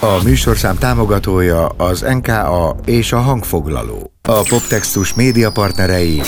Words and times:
A 0.00 0.22
műsorszám 0.24 0.78
támogatója 0.78 1.66
az 1.66 2.00
NKA 2.00 2.76
és 2.84 3.12
a 3.12 3.18
hangfoglaló. 3.18 4.12
A 4.22 4.42
poptextus 4.48 5.14
média 5.14 5.50
partnerei 5.50 6.22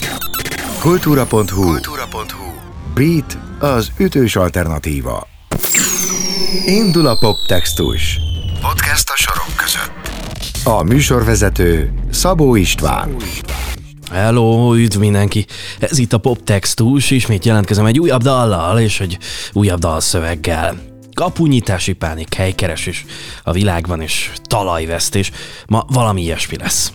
kultúra.hu, 0.81 1.63
kultúra.hu. 1.63 2.53
Beat 2.95 3.39
az 3.59 3.91
ütős 3.99 4.37
alternatíva. 4.37 5.27
Indul 6.67 7.07
a 7.07 7.19
poptextus. 7.19 8.19
Podcast 8.61 9.11
a 9.11 9.17
sorok 9.17 9.57
között. 9.57 10.11
A 10.65 10.83
műsorvezető 10.83 11.93
Szabó 12.11 12.55
István. 12.55 13.17
Hello, 14.11 14.75
üdv 14.75 14.99
mindenki! 14.99 15.47
Ez 15.79 15.99
itt 15.99 16.13
a 16.13 16.19
Poptextus, 16.19 17.11
ismét 17.11 17.45
jelentkezem 17.45 17.87
egy 17.87 17.99
újabb 17.99 18.23
dallal 18.23 18.81
és 18.81 19.01
egy 19.01 19.19
újabb 19.53 19.79
dalszöveggel. 19.79 20.90
Kapunyítási 21.21 21.93
pánik, 21.93 22.35
helykeresés 22.35 23.05
a 23.43 23.53
világban 23.53 24.01
és 24.01 24.31
talajvesztés. 24.43 25.31
Ma 25.67 25.85
valami 25.89 26.23
ilyesmi 26.23 26.57
lesz. 26.59 26.93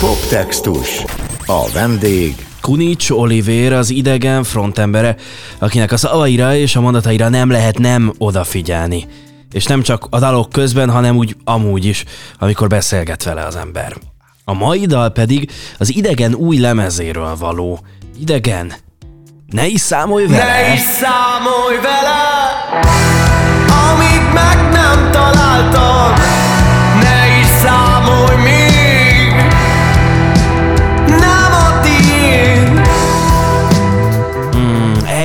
Poptextus. 0.00 1.04
A 1.46 1.70
vendég 1.72 2.46
Kunics 2.60 3.10
Oliver 3.10 3.72
az 3.72 3.90
idegen 3.90 4.44
frontembere, 4.44 5.16
akinek 5.58 5.92
a 5.92 5.96
szavaira 5.96 6.54
és 6.54 6.76
a 6.76 6.80
mondataira 6.80 7.28
nem 7.28 7.50
lehet 7.50 7.78
nem 7.78 8.12
odafigyelni. 8.18 9.06
És 9.52 9.64
nem 9.64 9.82
csak 9.82 10.06
a 10.10 10.18
dalok 10.18 10.50
közben, 10.50 10.90
hanem 10.90 11.16
úgy 11.16 11.36
amúgy 11.44 11.84
is, 11.84 12.04
amikor 12.38 12.68
beszélget 12.68 13.22
vele 13.22 13.44
az 13.44 13.56
ember. 13.56 13.96
A 14.44 14.52
mai 14.52 14.86
dal 14.86 15.10
pedig 15.10 15.50
az 15.78 15.96
idegen 15.96 16.34
új 16.34 16.56
lemezéről 16.56 17.36
való. 17.36 17.80
Idegen, 18.20 18.72
ne 19.46 19.66
is 19.66 19.80
számolj 19.80 20.26
vele! 20.26 20.44
Ne 20.44 20.72
is 20.74 20.80
számolj 20.80 21.76
vele, 21.76 22.24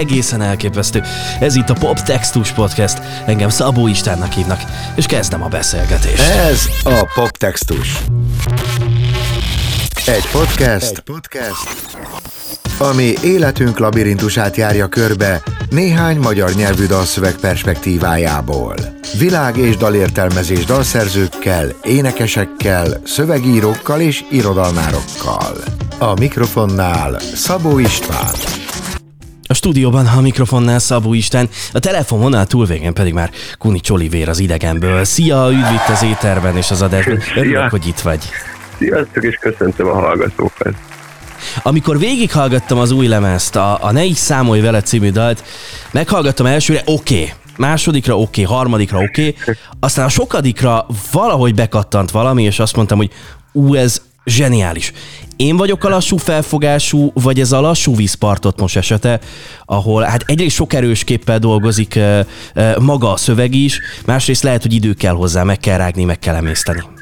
egészen 0.09 0.41
elképesztő. 0.41 1.03
Ez 1.39 1.55
itt 1.55 1.69
a 1.69 1.73
Pop 1.73 2.01
Textus 2.01 2.51
Podcast. 2.51 3.01
Engem 3.25 3.49
Szabó 3.49 3.87
Istánnak 3.87 4.31
hívnak, 4.31 4.61
és 4.95 5.05
kezdem 5.05 5.43
a 5.43 5.47
beszélgetést. 5.47 6.21
Ez 6.21 6.65
a 6.83 7.11
Poptextus. 7.13 7.99
Egy 10.05 10.27
podcast, 10.31 10.91
Egy 10.91 10.99
podcast, 10.99 11.67
ami 12.77 13.13
életünk 13.23 13.79
labirintusát 13.79 14.55
járja 14.55 14.87
körbe 14.87 15.41
néhány 15.69 16.17
magyar 16.17 16.53
nyelvű 16.53 16.85
dalszöveg 16.85 17.35
perspektívájából. 17.35 18.75
Világ 19.17 19.57
és 19.57 19.77
dalértelmezés 19.77 20.65
dalszerzőkkel, 20.65 21.67
énekesekkel, 21.83 23.01
szövegírókkal 23.05 24.01
és 24.01 24.23
irodalmárokkal. 24.31 25.57
A 25.97 26.19
mikrofonnál 26.19 27.19
Szabó 27.19 27.79
István. 27.79 28.33
A 29.51 29.53
stúdióban 29.53 30.05
a 30.05 30.21
mikrofonnál 30.21 30.79
Szabó 30.79 31.13
Isten, 31.13 31.49
a 31.73 31.79
telefononál 31.79 32.45
túlvégen 32.45 32.93
pedig 32.93 33.13
már 33.13 33.31
Kuni 33.57 33.79
Csolivér 33.79 34.29
az 34.29 34.39
idegenből. 34.39 35.03
Szia, 35.03 35.47
üdv 35.51 35.73
itt 35.73 35.95
az 35.95 36.03
éterben 36.03 36.57
és 36.57 36.71
az 36.71 36.81
adásban. 36.81 37.19
Örülök, 37.35 37.69
hogy 37.69 37.87
itt 37.87 37.99
vagy. 37.99 38.23
Sziasztok, 38.77 39.23
és 39.23 39.35
köszöntöm 39.35 39.87
a 39.87 39.93
hallgatókat. 39.93 40.73
Amikor 41.63 41.99
végighallgattam 41.99 42.77
az 42.77 42.91
új 42.91 43.07
lemezt, 43.07 43.55
a, 43.55 43.83
a 43.83 43.91
Ne 43.91 44.03
is 44.03 44.17
számolj 44.17 44.61
vele 44.61 44.81
című 44.81 45.11
dalt, 45.11 45.43
meghallgattam 45.91 46.45
elsőre, 46.45 46.81
oké, 46.85 47.13
okay. 47.13 47.33
másodikra 47.57 48.19
oké, 48.19 48.41
okay, 48.43 48.55
harmadikra 48.55 48.97
oké, 48.97 49.35
okay. 49.41 49.55
aztán 49.79 50.05
a 50.05 50.09
sokadikra 50.09 50.85
valahogy 51.11 51.55
bekattant 51.55 52.11
valami, 52.11 52.43
és 52.43 52.59
azt 52.59 52.75
mondtam, 52.75 52.97
hogy 52.97 53.11
ú, 53.51 53.75
ez 53.75 54.01
zseniális. 54.29 54.91
Én 55.35 55.57
vagyok 55.57 55.83
a 55.83 55.89
lassú 55.89 56.17
felfogású, 56.17 57.11
vagy 57.13 57.39
ez 57.39 57.51
a 57.51 57.61
lassú 57.61 57.95
vízpartot 57.95 58.59
most 58.59 58.77
esete, 58.77 59.19
ahol 59.65 60.03
hát 60.03 60.23
egyrészt 60.25 60.55
sok 60.55 60.73
erős 60.73 61.03
képpel 61.03 61.39
dolgozik 61.39 61.99
maga 62.79 63.11
a 63.11 63.17
szöveg 63.17 63.53
is, 63.53 63.79
másrészt 64.05 64.43
lehet, 64.43 64.61
hogy 64.61 64.73
idő 64.73 64.93
kell 64.93 65.13
hozzá, 65.13 65.43
meg 65.43 65.59
kell 65.59 65.77
rágni, 65.77 66.03
meg 66.03 66.19
kell 66.19 66.35
emészteni. 66.35 66.98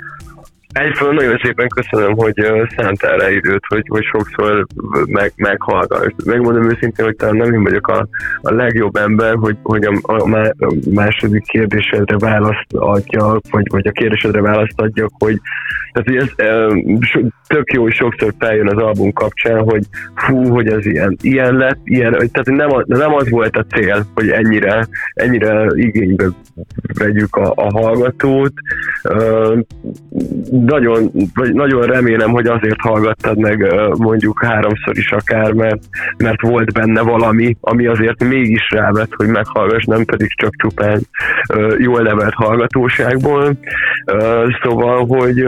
Egyfelől 0.78 1.14
nagyon 1.14 1.40
szépen 1.44 1.68
köszönöm, 1.68 2.14
hogy 2.16 2.34
szántál 2.78 3.18
rá 3.18 3.30
időt, 3.30 3.64
hogy, 3.68 3.86
hogy 3.88 4.04
sokszor 4.04 4.66
meg, 5.06 5.32
meghallgass. 5.36 6.12
Megmondom 6.26 6.70
őszintén, 6.70 7.06
hogy 7.06 7.16
talán 7.16 7.36
nem 7.36 7.54
én 7.54 7.64
vagyok 7.64 7.88
a, 7.88 8.08
a 8.42 8.54
legjobb 8.54 8.96
ember, 8.96 9.36
hogy, 9.36 9.58
hogy 9.64 9.84
a, 9.86 10.00
a, 10.02 10.52
második 10.92 11.44
kérdésedre 11.44 12.18
választ 12.18 12.74
adjak, 12.74 13.42
vagy, 13.52 13.66
vagy 13.70 13.88
a 13.88 13.92
kérdésedre 13.92 14.42
választ 14.42 14.82
adjak, 14.82 15.12
hogy, 15.20 15.40
tehát, 15.92 16.22
ez 16.22 16.48
uh, 16.48 17.28
tök 17.48 17.72
jó, 17.72 17.82
hogy 17.82 17.94
sokszor 17.94 18.34
feljön 18.40 18.68
az 18.68 18.84
album 18.84 19.14
kapcsán, 19.14 19.60
hogy 19.60 19.84
fú, 20.16 20.48
hogy 20.48 20.68
ez 20.68 20.86
ilyen, 20.86 21.18
ilyen 21.22 21.56
lett, 21.56 21.80
ilyen, 21.84 22.12
tehát 22.12 22.46
nem, 22.46 22.72
a, 22.72 22.84
nem 22.86 23.14
az 23.14 23.30
volt 23.30 23.56
a 23.56 23.66
cél, 23.76 24.06
hogy 24.14 24.30
ennyire, 24.30 24.88
ennyire 25.14 25.66
igénybe 25.74 26.26
vegyük 26.94 27.36
a, 27.36 27.52
a 27.56 27.80
hallgatót. 27.80 28.54
Uh, 29.04 29.60
nagyon, 30.68 31.12
vagy 31.34 31.54
nagyon 31.54 31.82
remélem, 31.82 32.30
hogy 32.30 32.48
azért 32.48 32.82
hallgattad 32.82 33.38
meg 33.38 33.74
mondjuk 33.98 34.44
háromszor 34.46 34.98
is 34.98 35.12
akár, 35.12 35.52
mert, 35.52 35.84
mert 36.18 36.42
volt 36.42 36.74
benne 36.74 37.02
valami, 37.02 37.58
ami 37.62 37.86
azért 37.86 38.24
mégis 38.24 38.70
rávett, 38.70 39.12
hogy 39.16 39.28
meghallgass, 39.28 39.84
nem 39.84 40.06
pedig 40.06 40.36
csak 40.36 40.56
csupán 40.56 41.02
jól 41.78 42.02
nevelt 42.02 42.34
hallgatóságból. 42.34 43.54
Szóval, 44.64 45.06
hogy 45.06 45.48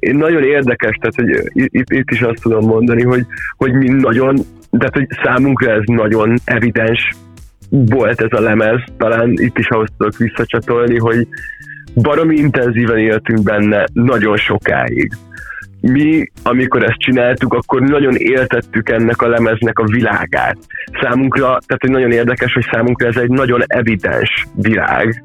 nagyon 0.00 0.42
érdekes, 0.42 0.96
tehát 1.00 1.14
hogy 1.14 1.50
itt, 1.52 1.90
itt 1.90 2.10
is 2.10 2.20
azt 2.20 2.42
tudom 2.42 2.66
mondani, 2.66 3.02
hogy, 3.02 3.26
hogy 3.56 3.72
mi 3.72 3.88
nagyon, 3.88 4.36
tehát 4.70 4.94
hogy 4.94 5.06
számunkra 5.24 5.70
ez 5.70 5.82
nagyon 5.84 6.34
evidens 6.44 7.14
volt 7.70 8.20
ez 8.20 8.38
a 8.38 8.40
lemez, 8.40 8.80
talán 8.96 9.32
itt 9.32 9.58
is 9.58 9.68
ahhoz 9.68 9.88
tudok 9.96 10.16
visszacsatolni, 10.16 10.98
hogy 10.98 11.26
baromi 11.94 12.36
intenzíven 12.36 12.98
éltünk 12.98 13.42
benne 13.42 13.84
nagyon 13.92 14.36
sokáig. 14.36 15.12
Mi, 15.80 16.30
amikor 16.42 16.82
ezt 16.84 16.98
csináltuk, 16.98 17.54
akkor 17.54 17.80
nagyon 17.80 18.14
éltettük 18.14 18.88
ennek 18.88 19.22
a 19.22 19.28
lemeznek 19.28 19.78
a 19.78 19.84
világát. 19.84 20.56
Számunkra, 21.02 21.42
tehát 21.42 21.80
hogy 21.80 21.90
nagyon 21.90 22.10
érdekes, 22.10 22.52
hogy 22.52 22.66
számunkra 22.72 23.08
ez 23.08 23.16
egy 23.16 23.28
nagyon 23.28 23.62
evidens 23.66 24.46
világ, 24.54 25.24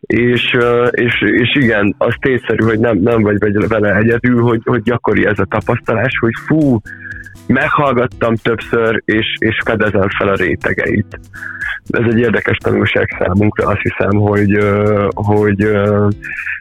és, 0.00 0.56
és, 0.90 1.20
és 1.20 1.54
igen, 1.54 1.94
az 1.98 2.14
tényszerű, 2.20 2.64
hogy 2.64 2.78
nem, 2.78 2.98
nem 2.98 3.22
vagy 3.22 3.68
vele 3.68 3.96
egyedül, 3.96 4.42
hogy, 4.42 4.60
hogy 4.64 4.82
gyakori 4.82 5.26
ez 5.26 5.38
a 5.38 5.46
tapasztalás, 5.48 6.18
hogy 6.20 6.32
fú, 6.46 6.80
meghallgattam 7.48 8.34
többször, 8.34 9.02
és, 9.04 9.26
és 9.38 9.56
fedezem 9.64 10.08
fel 10.18 10.28
a 10.28 10.34
rétegeit 10.34 11.18
ez 11.90 12.04
egy 12.12 12.18
érdekes 12.18 12.56
tanulság 12.56 13.16
számunkra, 13.18 13.66
azt 13.66 13.80
hiszem, 13.80 14.16
hogy, 14.16 14.58
hogy, 15.14 15.68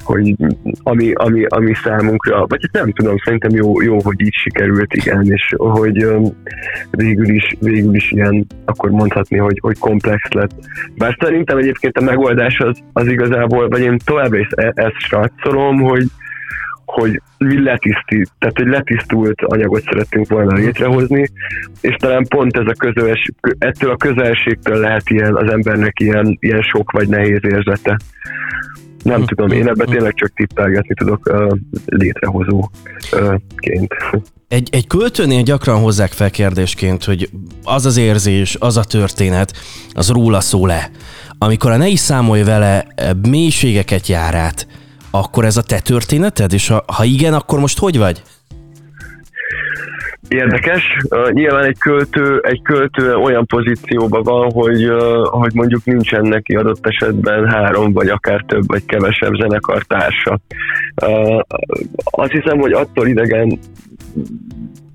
hogy 0.04 0.36
ami, 0.84 1.12
ami, 1.14 1.46
ami 1.46 1.74
számunkra, 1.74 2.46
vagy 2.48 2.60
hát 2.62 2.84
nem 2.84 2.92
tudom, 2.92 3.18
szerintem 3.18 3.52
jó, 3.52 3.82
jó, 3.82 3.98
hogy 4.02 4.22
így 4.22 4.34
sikerült, 4.34 4.94
igen, 4.94 5.32
és 5.32 5.54
hogy 5.58 6.08
végül 6.92 7.30
is, 7.30 7.56
végül 7.60 7.96
is 7.96 8.12
ilyen, 8.12 8.46
akkor 8.66 8.90
mondhatni, 8.90 9.38
hogy, 9.38 9.60
hogy 9.62 9.78
komplex 9.80 10.30
lett. 10.30 10.52
Bár 10.98 11.18
szerintem 11.20 11.58
egyébként 11.58 11.98
a 11.98 12.04
megoldás 12.04 12.60
az, 12.60 12.80
az 12.94 13.08
igazából, 13.08 13.68
vagy 13.68 13.82
én 13.82 13.98
továbbra 14.06 14.40
is 14.40 14.48
e-, 14.56 14.72
ezt 14.76 14.98
srácolom, 14.98 15.82
hogy, 15.82 16.04
hogy 16.92 17.22
mi 17.38 17.64
letisztít, 17.64 18.32
tehát 18.40 18.60
egy 18.60 18.68
letisztult 18.68 19.42
anyagot 19.42 19.84
szerettünk 19.84 20.30
volna 20.30 20.54
létrehozni, 20.54 21.30
és 21.82 21.96
talán 21.96 22.26
pont 22.28 22.58
ez 22.58 22.66
a 22.66 22.76
közös, 22.78 23.32
ettől 23.58 23.92
a 23.92 23.96
közelségtől 23.96 24.80
lehet 24.80 25.10
ilyen 25.10 25.36
az 25.36 25.52
embernek 25.52 26.00
ilyen, 26.00 26.38
ilyen 26.40 26.62
sok 26.62 26.92
vagy 26.92 27.08
nehéz 27.08 27.40
érzete. 27.42 28.00
Nem 29.04 29.26
tudom, 29.26 29.52
én 29.52 29.68
ebben 29.68 29.88
tényleg 29.88 30.14
csak 30.14 30.34
tippelgetni 30.34 30.94
tudok 30.94 31.26
uh, 31.26 31.58
létrehozóként. 31.86 33.94
Uh, 34.12 34.22
egy, 34.48 34.70
egy 34.72 34.88
költőnél 34.88 35.42
gyakran 35.42 35.80
hozzák 35.80 36.12
fel 36.12 36.30
kérdésként, 36.30 37.04
hogy 37.04 37.30
az 37.64 37.86
az 37.86 37.98
érzés, 37.98 38.56
az 38.60 38.78
a 38.78 38.84
történet, 38.84 39.54
az 39.94 40.10
róla 40.10 40.40
szól-e. 40.40 40.90
Amikor 41.38 41.72
a 41.72 41.78
ne 41.78 41.88
is 41.88 42.00
számolj 42.00 42.44
vele, 42.44 42.88
mélységeket 43.30 44.08
jár 44.08 44.36
át, 44.36 44.68
akkor 45.18 45.46
ez 45.46 45.58
a 45.58 45.62
te 45.62 45.80
történeted? 45.80 46.54
És 46.54 46.68
ha, 46.68 46.84
ha 46.88 47.04
igen, 47.04 47.34
akkor 47.34 47.60
most 47.60 47.80
hogy 47.80 47.98
vagy? 47.98 48.22
Érdekes. 50.28 50.84
Nyilván 51.32 51.64
egy 51.64 51.78
költő, 51.78 52.40
egy 52.44 52.62
költő 52.62 53.14
olyan 53.14 53.46
pozícióban 53.46 54.24
van, 54.24 54.52
hogy, 54.52 54.92
hogy 55.24 55.54
mondjuk 55.54 55.86
nincsen 55.86 56.26
neki 56.26 56.56
adott 56.56 56.88
esetben 56.88 57.50
három, 57.50 57.94
vagy 57.94 58.08
akár 58.08 58.44
több, 58.48 58.64
vagy 58.68 58.86
kevesebb 58.86 59.34
zenekartársa. 59.34 60.40
Uh, 61.06 61.40
azt 62.04 62.32
hiszem, 62.32 62.60
hogy 62.60 62.72
attól 62.72 63.08
idegen 63.08 63.60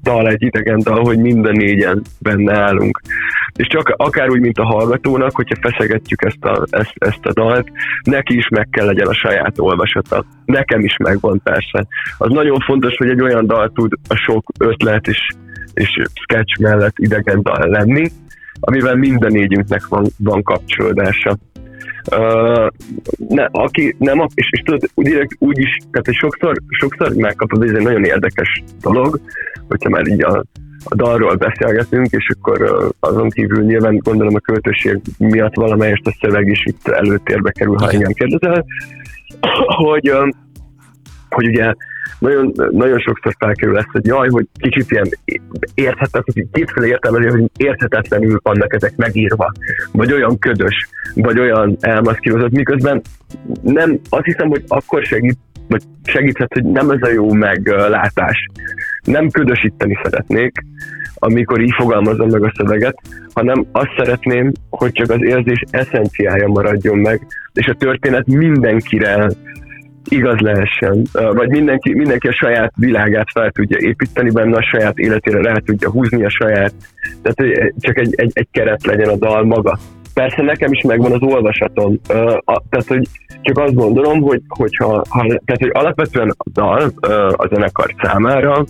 dal, 0.02 0.28
egy 0.28 0.42
idegen 0.42 0.80
dal, 0.82 1.00
hogy 1.00 1.18
minden 1.18 1.56
négyen 1.56 2.02
benne 2.20 2.58
állunk. 2.58 3.00
És 3.56 3.66
csak 3.66 3.88
akár 3.96 4.30
úgy, 4.30 4.40
mint 4.40 4.58
a 4.58 4.64
hallgatónak, 4.64 5.34
hogyha 5.34 5.56
feszegetjük 5.60 6.24
ezt 6.24 6.44
a, 6.44 6.66
ezt, 6.70 6.94
ezt 6.98 7.24
a 7.26 7.32
dalt, 7.32 7.68
neki 8.02 8.36
is 8.36 8.48
meg 8.48 8.68
kell 8.70 8.86
legyen 8.86 9.06
a 9.06 9.14
saját 9.14 9.58
olvasata. 9.58 10.24
Nekem 10.44 10.80
is 10.80 10.96
megvan 10.96 11.40
persze. 11.44 11.86
Az 12.18 12.30
nagyon 12.30 12.60
fontos, 12.60 12.96
hogy 12.96 13.08
egy 13.08 13.22
olyan 13.22 13.46
dal 13.46 13.72
tud 13.74 13.92
a 14.08 14.14
sok 14.14 14.44
ötlet 14.58 15.06
és, 15.06 15.26
és 15.74 15.88
sketch 16.14 16.60
mellett 16.60 16.98
idegen 16.98 17.42
dal 17.42 17.68
lenni, 17.68 18.10
amivel 18.60 18.94
minden 18.94 19.32
négyünknek 19.32 19.86
van, 19.88 20.06
van 20.18 20.42
kapcsolódása. 20.42 21.38
Uh, 22.10 22.66
ne, 23.28 23.44
aki 23.50 23.96
nem, 23.98 24.26
és, 24.34 24.48
és 24.50 24.60
tudod, 24.60 24.90
direkt 24.94 25.36
úgy 25.38 25.58
is, 25.58 25.76
tehát 25.90 26.06
hogy 26.06 26.14
sokszor, 26.14 26.56
sokszor 26.68 27.14
megkapod, 27.14 27.62
ez 27.62 27.74
egy 27.74 27.82
nagyon 27.82 28.04
érdekes 28.04 28.62
dolog, 28.80 29.20
hogyha 29.68 29.88
már 29.88 30.06
így 30.06 30.24
a, 30.24 30.44
a 30.84 30.94
dalról 30.94 31.34
beszélgetünk, 31.34 32.06
és 32.10 32.30
akkor 32.38 32.88
azon 33.00 33.30
kívül 33.30 33.64
nyilván 33.64 33.96
gondolom 33.96 34.34
a 34.34 34.38
költőség 34.38 35.00
miatt 35.18 35.54
valamelyest 35.54 36.06
a 36.06 36.16
szöveg 36.20 36.48
is 36.48 36.64
itt 36.64 36.88
előtérbe 36.88 37.50
kerül, 37.50 37.76
ha 37.78 37.90
engem 37.90 38.12
kérdezel, 38.12 38.64
hogy, 39.66 40.12
hogy 41.28 41.46
ugye 41.46 41.74
nagyon, 42.18 42.52
nagyon 42.70 42.98
sokszor 42.98 43.34
felkerül 43.38 43.74
lesz, 43.74 43.90
hogy 43.92 44.06
jaj, 44.06 44.28
hogy 44.28 44.46
kicsit 44.58 44.90
ilyen 44.90 45.08
érthetetlen, 45.74 46.48
kétféle 46.52 46.86
értelmezés, 46.86 47.30
hogy 47.30 47.50
érthetetlenül 47.56 48.38
vannak 48.42 48.74
ezek 48.74 48.96
megírva, 48.96 49.52
vagy 49.92 50.12
olyan 50.12 50.38
ködös, 50.38 50.88
vagy 51.14 51.38
olyan 51.38 51.76
elmaszkírozott, 51.80 52.50
miközben 52.50 53.02
nem, 53.62 53.98
azt 54.08 54.24
hiszem, 54.24 54.48
hogy 54.48 54.64
akkor 54.68 55.02
segít, 55.02 55.38
vagy 55.68 55.82
segíthet, 56.04 56.52
hogy 56.52 56.64
nem 56.64 56.90
ez 56.90 57.02
a 57.02 57.12
jó 57.12 57.32
meglátás. 57.32 58.46
Nem 59.04 59.30
ködösíteni 59.30 59.98
szeretnék, 60.02 60.52
amikor 61.14 61.60
így 61.60 61.74
fogalmazom 61.76 62.28
meg 62.28 62.42
a 62.42 62.52
szöveget, 62.56 62.98
hanem 63.34 63.66
azt 63.72 63.90
szeretném, 63.96 64.52
hogy 64.70 64.92
csak 64.92 65.10
az 65.10 65.22
érzés 65.22 65.64
eszenciája 65.70 66.48
maradjon 66.48 66.98
meg, 66.98 67.26
és 67.52 67.66
a 67.66 67.74
történet 67.74 68.26
mindenkire 68.26 69.28
igaz 70.08 70.38
lehessen, 70.38 71.02
vagy 71.12 71.48
mindenki, 71.48 71.94
mindenki 71.94 72.28
a 72.28 72.32
saját 72.32 72.72
világát 72.76 73.26
fel 73.32 73.50
tudja 73.50 73.78
építeni 73.80 74.30
benne, 74.30 74.56
a 74.56 74.62
saját 74.62 74.98
életére 74.98 75.42
rá 75.42 75.54
tudja 75.64 75.90
húzni 75.90 76.24
a 76.24 76.30
saját, 76.30 76.74
tehát 77.22 77.70
csak 77.78 77.98
egy, 77.98 78.14
egy, 78.16 78.30
egy 78.34 78.48
keret 78.50 78.86
legyen 78.86 79.08
a 79.08 79.16
dal 79.16 79.44
maga. 79.44 79.78
Persze 80.14 80.42
nekem 80.42 80.72
is 80.72 80.82
megvan 80.82 81.12
az 81.12 81.22
olvasatom, 81.22 82.00
tehát 82.44 82.86
hogy 82.86 83.08
csak 83.42 83.58
azt 83.58 83.74
gondolom, 83.74 84.20
hogy, 84.20 84.42
hogyha, 84.48 85.04
ha, 85.08 85.26
tehát, 85.26 85.60
hogy 85.60 85.70
alapvetően 85.72 86.34
a 86.36 86.50
dal 86.52 86.92
a 87.36 87.46
zenekar 87.50 87.94
számára 88.02 88.64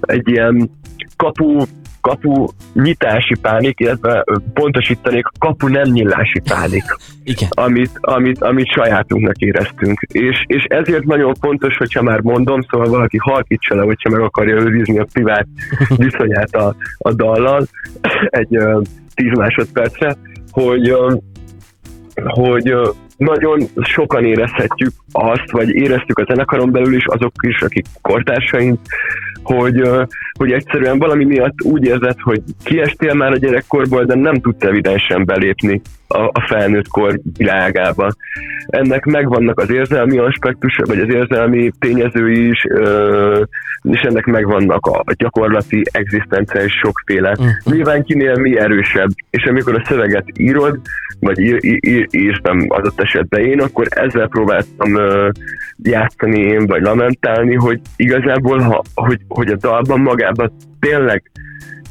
egy 0.00 0.28
ilyen 0.28 0.70
kapu 1.16 1.64
kapu 2.02 2.46
nyitási 2.72 3.34
pánik, 3.40 3.80
illetve 3.80 4.24
pontosítanék, 4.54 5.24
kapu 5.38 5.68
nem 5.68 5.90
nyílási 5.90 6.40
pánik, 6.48 6.84
Igen. 7.24 7.48
Amit, 7.50 7.90
amit, 8.00 8.42
amit 8.42 8.72
sajátunknak 8.72 9.36
éreztünk. 9.36 10.00
És, 10.00 10.44
és 10.46 10.64
ezért 10.68 11.04
nagyon 11.04 11.34
fontos, 11.34 11.76
hogyha 11.76 12.02
már 12.02 12.20
mondom, 12.20 12.60
szóval 12.60 12.88
valaki 12.88 13.16
halkítsa 13.16 13.74
le, 13.74 13.82
hogyha 13.82 14.10
meg 14.10 14.20
akarja 14.20 14.54
őrizni 14.54 14.98
a 14.98 15.06
privát 15.12 15.46
viszonyát 16.04 16.54
a, 16.54 16.74
a 16.98 17.12
dallal 17.12 17.66
egy 18.40 18.56
uh, 18.56 18.82
tíz 19.14 19.38
másodpercre, 19.38 20.16
hogy, 20.50 20.96
hogy 22.14 22.74
nagyon 23.16 23.60
sokan 23.82 24.24
érezhetjük 24.24 24.92
azt, 25.12 25.50
vagy 25.50 25.68
éreztük 25.68 26.18
a 26.18 26.24
zenekaron 26.28 26.70
belül 26.70 26.94
is 26.94 27.06
azok 27.06 27.32
is, 27.40 27.62
akik 27.62 27.86
kortársaink, 28.00 28.78
hogy, 29.42 29.82
hogy 30.38 30.52
egyszerűen 30.52 30.98
valami 30.98 31.24
miatt 31.24 31.62
úgy 31.64 31.84
érzed, 31.84 32.20
hogy 32.20 32.42
kiestél 32.64 33.14
már 33.14 33.32
a 33.32 33.36
gyerekkorból, 33.36 34.04
de 34.04 34.14
nem 34.14 34.40
tudsz 34.40 34.64
evidensen 34.64 35.24
belépni 35.24 35.80
a, 36.12 36.30
a 36.32 36.44
felnőtt 36.48 36.88
kor 36.88 37.20
világába. 37.36 38.10
Ennek 38.66 39.04
megvannak 39.04 39.60
az 39.60 39.70
érzelmi 39.70 40.18
aspektus, 40.18 40.80
vagy 40.84 40.98
az 40.98 41.08
érzelmi 41.08 41.70
tényezői 41.78 42.48
is, 42.48 42.66
és 43.82 44.00
ennek 44.00 44.24
megvannak 44.24 44.86
a 44.86 45.04
gyakorlati 45.16 45.82
egzisztenciális 45.90 46.72
sokféle. 46.72 47.36
Mm. 47.42 47.72
Nyilván 47.72 48.04
kinél 48.04 48.34
mi 48.36 48.58
erősebb, 48.58 49.10
és 49.30 49.44
amikor 49.44 49.74
a 49.74 49.84
szöveget 49.88 50.24
írod, 50.38 50.80
vagy 51.20 51.38
ír, 51.38 51.58
ír, 51.60 52.06
írtam 52.10 52.66
adott 52.68 53.00
esetben 53.00 53.40
én, 53.40 53.60
akkor 53.60 53.86
ezzel 53.90 54.28
próbáltam 54.28 54.96
játszani 55.82 56.40
én, 56.40 56.66
vagy 56.66 56.82
lamentálni, 56.82 57.54
hogy 57.54 57.80
igazából, 57.96 58.58
ha, 58.58 58.82
hogy, 58.94 59.20
hogy 59.28 59.48
a 59.48 59.56
dalban 59.56 60.00
magában 60.00 60.52
tényleg 60.80 61.30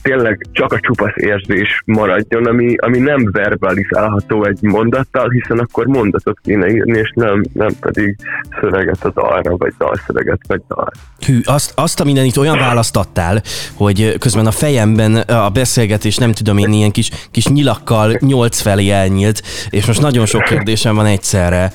tényleg 0.02 0.48
csak 0.52 0.74
a 0.74 0.80
csupasz 0.80 1.16
érzés 1.16 1.82
maradjon, 1.86 2.46
ami, 2.46 2.76
ami 2.76 2.98
nem 2.98 3.30
verbalizálható 3.32 4.46
egy 4.46 4.62
mondattal, 4.62 5.30
hiszen 5.30 5.60
akkor 5.60 5.86
mondatot 5.86 6.40
kéne 6.44 6.68
írni, 6.68 7.00
és 7.00 7.12
nem, 7.16 7.44
nem 7.54 7.72
pedig 7.80 8.16
szöveget 8.60 9.04
a 9.04 9.10
dalra, 9.10 9.58
vagy 9.58 9.74
dalszöveget, 9.78 10.40
vagy 10.48 10.62
dal. 10.68 10.92
Hű, 11.26 11.40
azt, 11.44 11.72
azt 11.76 12.00
a 12.00 12.04
mindenit 12.04 12.38
olyan 12.38 12.58
választattál, 12.58 13.42
hogy 13.74 14.18
közben 14.20 14.46
a 14.46 14.52
fejemben 14.52 15.16
a 15.16 15.50
beszélgetés 15.50 16.18
nem 16.18 16.32
tudom 16.32 16.58
én 16.58 16.72
ilyen 16.72 16.92
kis, 16.92 17.10
kis 17.32 17.48
nyilakkal 17.48 18.18
nyolc 18.20 18.60
felé 18.60 18.90
elnyílt, 18.90 19.42
és 19.70 19.86
most 19.86 20.02
nagyon 20.02 20.26
sok 20.26 20.44
kérdésem 20.44 20.96
van 20.96 21.06
egyszerre. 21.06 21.72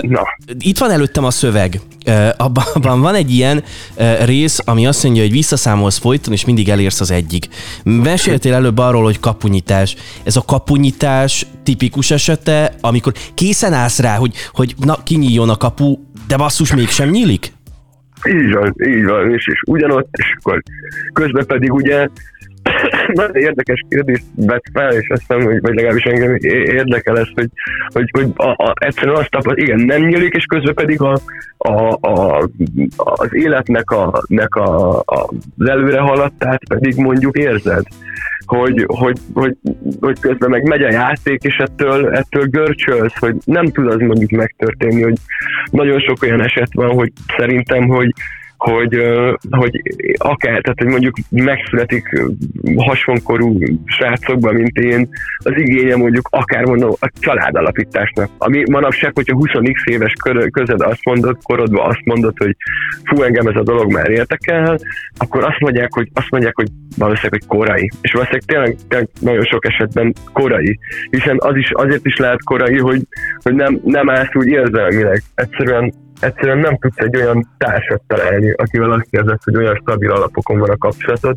Na. 0.00 0.22
Itt 0.58 0.78
van 0.78 0.90
előttem 0.90 1.24
a 1.24 1.30
szöveg. 1.30 1.80
Abban 2.36 3.00
van 3.00 3.14
egy 3.14 3.30
ilyen 3.30 3.62
rész, 4.24 4.60
ami 4.64 4.86
azt 4.86 5.02
mondja, 5.02 5.22
hogy 5.22 5.32
visszaszámolsz 5.32 5.98
folyton, 5.98 6.32
és 6.32 6.44
mindig 6.44 6.68
elérsz 6.68 7.00
az 7.00 7.10
egyik. 7.10 7.48
Meséltél 7.84 8.54
előbb 8.54 8.78
arról, 8.78 9.02
hogy 9.02 9.20
kapunyítás. 9.20 9.96
Ez 10.22 10.36
a 10.36 10.44
kapunyítás 10.46 11.46
tipikus 11.62 12.10
esete, 12.10 12.74
amikor 12.80 13.12
készen 13.34 13.72
állsz 13.72 13.98
rá, 13.98 14.16
hogy, 14.16 14.34
hogy 14.52 14.74
na, 14.78 15.02
kinyíljon 15.02 15.48
a 15.48 15.56
kapu, 15.56 15.98
de 16.26 16.36
basszus 16.36 16.74
mégsem 16.74 17.08
nyílik? 17.08 17.52
Így 18.28 18.52
van, 18.52 18.74
így 18.86 19.04
van, 19.04 19.30
és, 19.30 19.46
és 19.46 19.62
ugyanott, 19.66 20.08
és 20.12 20.34
akkor 20.38 20.62
közben 21.12 21.46
pedig 21.46 21.72
ugye 21.72 22.08
nagyon 23.12 23.36
érdekes 23.36 23.84
kérdést 23.88 24.24
vett 24.36 24.64
fel, 24.72 24.92
és 24.92 25.08
azt 25.08 25.20
hiszem, 25.26 25.44
hogy, 25.44 25.60
vagy 25.60 25.74
legalábbis 25.74 26.04
engem 26.04 26.36
érdekel 26.50 27.18
ez, 27.18 27.28
hogy, 27.34 27.48
hogy, 27.92 28.10
hogy 28.12 28.32
a, 28.36 28.48
a, 28.48 28.74
egyszerűen 28.78 29.16
azt 29.16 29.30
tapad, 29.30 29.58
igen, 29.58 29.80
nem 29.80 30.02
nyílik, 30.02 30.34
és 30.34 30.44
közben 30.44 30.74
pedig 30.74 31.00
a, 31.00 31.18
a, 31.56 31.98
a, 32.00 32.48
az 32.96 33.34
életnek 33.34 33.90
a, 33.90 34.22
nek 34.26 34.54
a, 34.54 34.98
a, 34.98 35.30
az 35.58 35.68
előre 35.68 36.00
haladtát 36.00 36.68
pedig 36.68 36.96
mondjuk 36.96 37.36
érzed 37.36 37.84
hogy, 38.46 38.84
hogy, 38.88 39.18
hogy, 39.34 39.56
hogy 40.00 40.20
közben 40.20 40.50
meg 40.50 40.62
megy 40.62 40.82
a 40.82 40.90
játék, 40.90 41.42
és 41.42 41.56
ettől, 41.56 42.08
ettől 42.08 42.46
görcsölsz, 42.46 43.18
hogy 43.18 43.36
nem 43.44 43.66
tud 43.66 43.86
az 43.86 44.00
mondjuk 44.00 44.30
megtörténni, 44.30 45.02
hogy 45.02 45.16
nagyon 45.70 46.00
sok 46.00 46.22
olyan 46.22 46.42
eset 46.42 46.74
van, 46.74 46.90
hogy 46.90 47.12
szerintem, 47.36 47.88
hogy 47.88 48.12
hogy, 48.62 49.02
hogy 49.50 49.82
akár, 50.16 50.60
tehát 50.60 50.78
hogy 50.78 50.86
mondjuk 50.86 51.16
megszületik 51.30 52.22
hasonkorú 52.76 53.58
srácokban, 53.84 54.54
mint 54.54 54.76
én, 54.76 55.08
az 55.38 55.52
igénye 55.56 55.96
mondjuk 55.96 56.28
akár 56.30 56.64
mondom 56.64 56.90
a 57.00 57.10
családalapításnak, 57.20 58.30
ami 58.38 58.62
manapság, 58.70 59.12
hogyha 59.14 59.38
20x 59.38 59.84
éves 59.84 60.12
közed 60.50 60.80
azt 60.80 61.04
mondod, 61.04 61.38
korodban 61.42 61.88
azt 61.88 62.04
mondod, 62.04 62.38
hogy 62.38 62.56
fú, 63.04 63.22
engem 63.22 63.46
ez 63.46 63.56
a 63.56 63.62
dolog 63.62 63.92
már 63.92 64.10
érdekel, 64.10 64.78
akkor 65.16 65.44
azt 65.44 65.60
mondják, 65.60 65.92
hogy, 65.92 66.08
azt 66.12 66.30
mondják, 66.30 66.56
hogy 66.56 66.68
valószínűleg, 66.96 67.40
hogy 67.40 67.58
korai. 67.58 67.90
És 68.00 68.12
valószínűleg 68.12 68.46
tényleg, 68.46 68.76
tényleg 68.88 69.08
nagyon 69.20 69.44
sok 69.44 69.66
esetben 69.66 70.12
korai. 70.32 70.78
Hiszen 71.10 71.36
az 71.38 71.56
is, 71.56 71.70
azért 71.72 72.06
is 72.06 72.16
lehet 72.16 72.42
korai, 72.44 72.78
hogy, 72.78 73.02
hogy 73.42 73.54
nem, 73.54 73.80
nem 73.84 74.10
állsz 74.10 74.34
úgy 74.34 74.46
érzelmileg. 74.46 75.22
Egyszerűen 75.34 75.92
egyszerűen 76.20 76.58
nem 76.58 76.78
tudsz 76.78 76.98
egy 76.98 77.16
olyan 77.16 77.48
társat 77.58 78.02
találni, 78.06 78.50
akivel 78.50 78.92
azt 78.92 79.06
érzed, 79.10 79.42
hogy 79.42 79.56
olyan 79.56 79.78
stabil 79.80 80.10
alapokon 80.10 80.58
van 80.58 80.70
a 80.70 80.76
kapcsolatod, 80.76 81.36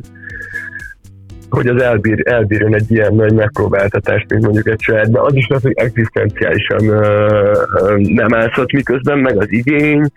hogy 1.50 1.68
az 1.68 1.82
elbír, 1.82 2.22
elbírjon 2.28 2.76
egy 2.76 2.92
ilyen 2.92 3.16
nagy 3.16 3.34
megpróbáltatást, 3.34 4.30
mint 4.30 4.44
mondjuk 4.44 4.68
egy 4.68 4.78
családban. 4.78 5.26
Az 5.26 5.36
is 5.36 5.48
az, 5.48 5.62
hogy 5.62 5.74
egzisztenciálisan 5.76 6.88
ö, 6.88 7.52
ö, 7.80 7.96
nem 7.98 8.34
állsz 8.34 8.72
miközben 8.74 9.18
meg 9.18 9.38
az 9.38 9.52
igény, 9.52 10.08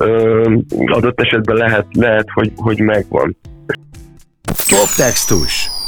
ö, 0.00 0.54
adott 0.86 1.20
esetben 1.20 1.56
lehet, 1.56 1.86
lehet 1.90 2.26
hogy, 2.32 2.52
hogy 2.56 2.80
megvan. 2.80 3.36
Poptextus 4.68 5.79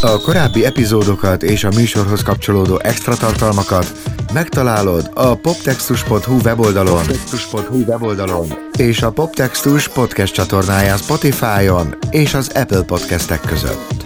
a 0.00 0.20
korábbi 0.20 0.64
epizódokat 0.64 1.42
és 1.42 1.64
a 1.64 1.68
műsorhoz 1.74 2.22
kapcsolódó 2.22 2.80
extra 2.82 3.16
tartalmakat 3.16 3.92
megtalálod 4.32 5.10
a 5.14 5.34
poptextus.hu 5.34 6.40
weboldalon, 6.44 6.96
poptextus.hu 6.96 7.84
weboldalon 7.86 8.46
és 8.78 9.02
a 9.02 9.10
Poptextus 9.10 9.88
podcast 9.88 10.34
csatornáján 10.34 10.96
Spotify-on 10.96 11.94
és 12.10 12.34
az 12.34 12.50
Apple 12.54 12.82
podcastek 12.82 13.40
között. 13.40 14.04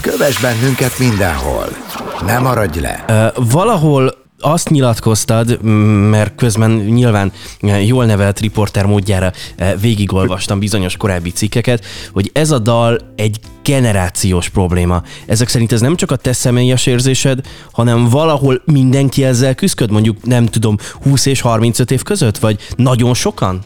Kövess 0.00 0.40
bennünket 0.40 0.98
mindenhol! 0.98 1.66
Ne 2.26 2.38
maradj 2.38 2.80
le! 2.80 3.04
Uh, 3.08 3.50
valahol 3.50 4.21
azt 4.42 4.70
nyilatkoztad, 4.70 5.62
mert 6.10 6.34
közben 6.34 6.70
nyilván 6.70 7.32
jól 7.86 8.04
nevelt 8.04 8.40
riporter 8.40 8.86
módjára 8.86 9.30
eh, 9.56 9.72
végigolvastam 9.80 10.58
bizonyos 10.58 10.96
korábbi 10.96 11.30
cikkeket, 11.30 11.84
hogy 12.12 12.30
ez 12.32 12.50
a 12.50 12.58
dal 12.58 12.98
egy 13.16 13.40
generációs 13.62 14.48
probléma. 14.48 15.02
Ezek 15.26 15.48
szerint 15.48 15.72
ez 15.72 15.80
nem 15.80 15.96
csak 15.96 16.10
a 16.10 16.16
te 16.16 16.32
személyes 16.32 16.86
érzésed, 16.86 17.40
hanem 17.72 18.08
valahol 18.08 18.62
mindenki 18.64 19.24
ezzel 19.24 19.54
küzdköd, 19.54 19.90
mondjuk 19.90 20.16
nem 20.24 20.46
tudom, 20.46 20.76
20 21.02 21.26
és 21.26 21.40
35 21.40 21.90
év 21.90 22.02
között, 22.02 22.38
vagy 22.38 22.56
nagyon 22.76 23.14
sokan? 23.14 23.58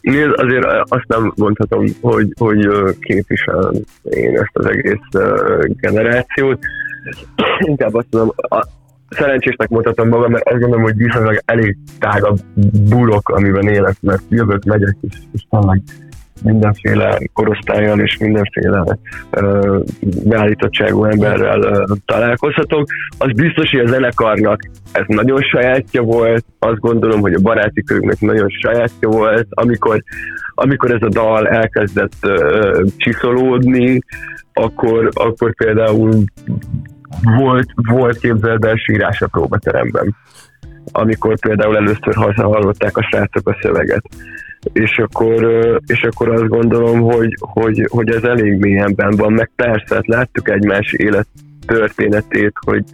Nézd, 0.00 0.32
azért 0.36 0.66
azt 0.88 1.04
nem 1.06 1.32
mondhatom, 1.36 1.86
hogy, 2.00 2.32
hogy 2.38 2.68
képviselem 3.00 3.72
én 4.02 4.38
ezt 4.38 4.50
az 4.52 4.66
egész 4.66 5.24
generációt. 5.80 6.58
Inkább 7.58 7.94
azt 7.94 8.06
mondom, 8.10 8.34
szerencsésnek 9.10 9.68
mondhatom 9.68 10.08
magam, 10.08 10.30
mert 10.30 10.48
azt 10.48 10.60
gondolom, 10.60 10.82
hogy 10.84 10.96
viszonylag 10.96 11.42
elég 11.44 11.76
tág 11.98 12.24
a 12.24 12.34
burok, 12.88 13.28
amiben 13.28 13.68
élek, 13.68 13.96
mert 14.00 14.22
jövök, 14.28 14.64
megyek, 14.64 14.96
és, 15.00 15.16
és 15.32 15.46
tényleg 15.50 15.82
mindenféle 16.42 17.18
korosztályon 17.32 18.00
és 18.00 18.16
mindenféle 18.18 18.84
ö, 19.30 19.78
beállítottságú 20.24 21.04
emberrel 21.04 21.62
ö, 21.62 21.84
találkozhatok. 22.04 22.86
Az 23.18 23.32
biztos, 23.32 23.70
hogy 23.70 23.80
a 23.80 23.86
zenekarnak 23.86 24.60
ez 24.92 25.04
nagyon 25.06 25.40
sajátja 25.40 26.02
volt, 26.02 26.44
azt 26.58 26.78
gondolom, 26.78 27.20
hogy 27.20 27.34
a 27.34 27.40
baráti 27.40 27.82
körünknek 27.82 28.20
nagyon 28.20 28.48
sajátja 28.48 29.08
volt, 29.08 29.46
amikor, 29.50 30.02
amikor 30.54 30.90
ez 30.90 31.02
a 31.02 31.08
dal 31.08 31.48
elkezdett 31.48 32.12
ö, 32.20 32.82
csiszolódni, 32.96 33.98
akkor, 34.52 35.08
akkor 35.14 35.54
például 35.54 36.24
volt, 37.22 37.68
volt 37.74 38.18
képzeld 38.18 38.64
el 38.64 38.76
sírás 38.76 39.20
a 39.22 39.26
próbateremben 39.26 40.14
amikor 40.92 41.38
például 41.38 41.76
először 41.76 42.14
hallották 42.34 42.96
a 42.96 43.02
srácok 43.02 43.48
a 43.48 43.58
szöveget. 43.60 44.04
És 44.72 44.98
akkor, 44.98 45.60
és 45.86 46.02
akkor 46.02 46.28
azt 46.28 46.48
gondolom, 46.48 47.00
hogy, 47.00 47.36
hogy, 47.40 47.86
hogy 47.90 48.10
ez 48.10 48.22
elég 48.22 48.58
mélyen 48.58 48.94
benn 48.94 49.16
van, 49.16 49.32
meg 49.32 49.50
persze, 49.56 49.94
hát 49.94 50.06
láttuk 50.06 50.48
egymás 50.48 50.92
élet 50.92 51.26
történetét, 51.66 52.52
hogy, 52.66 52.84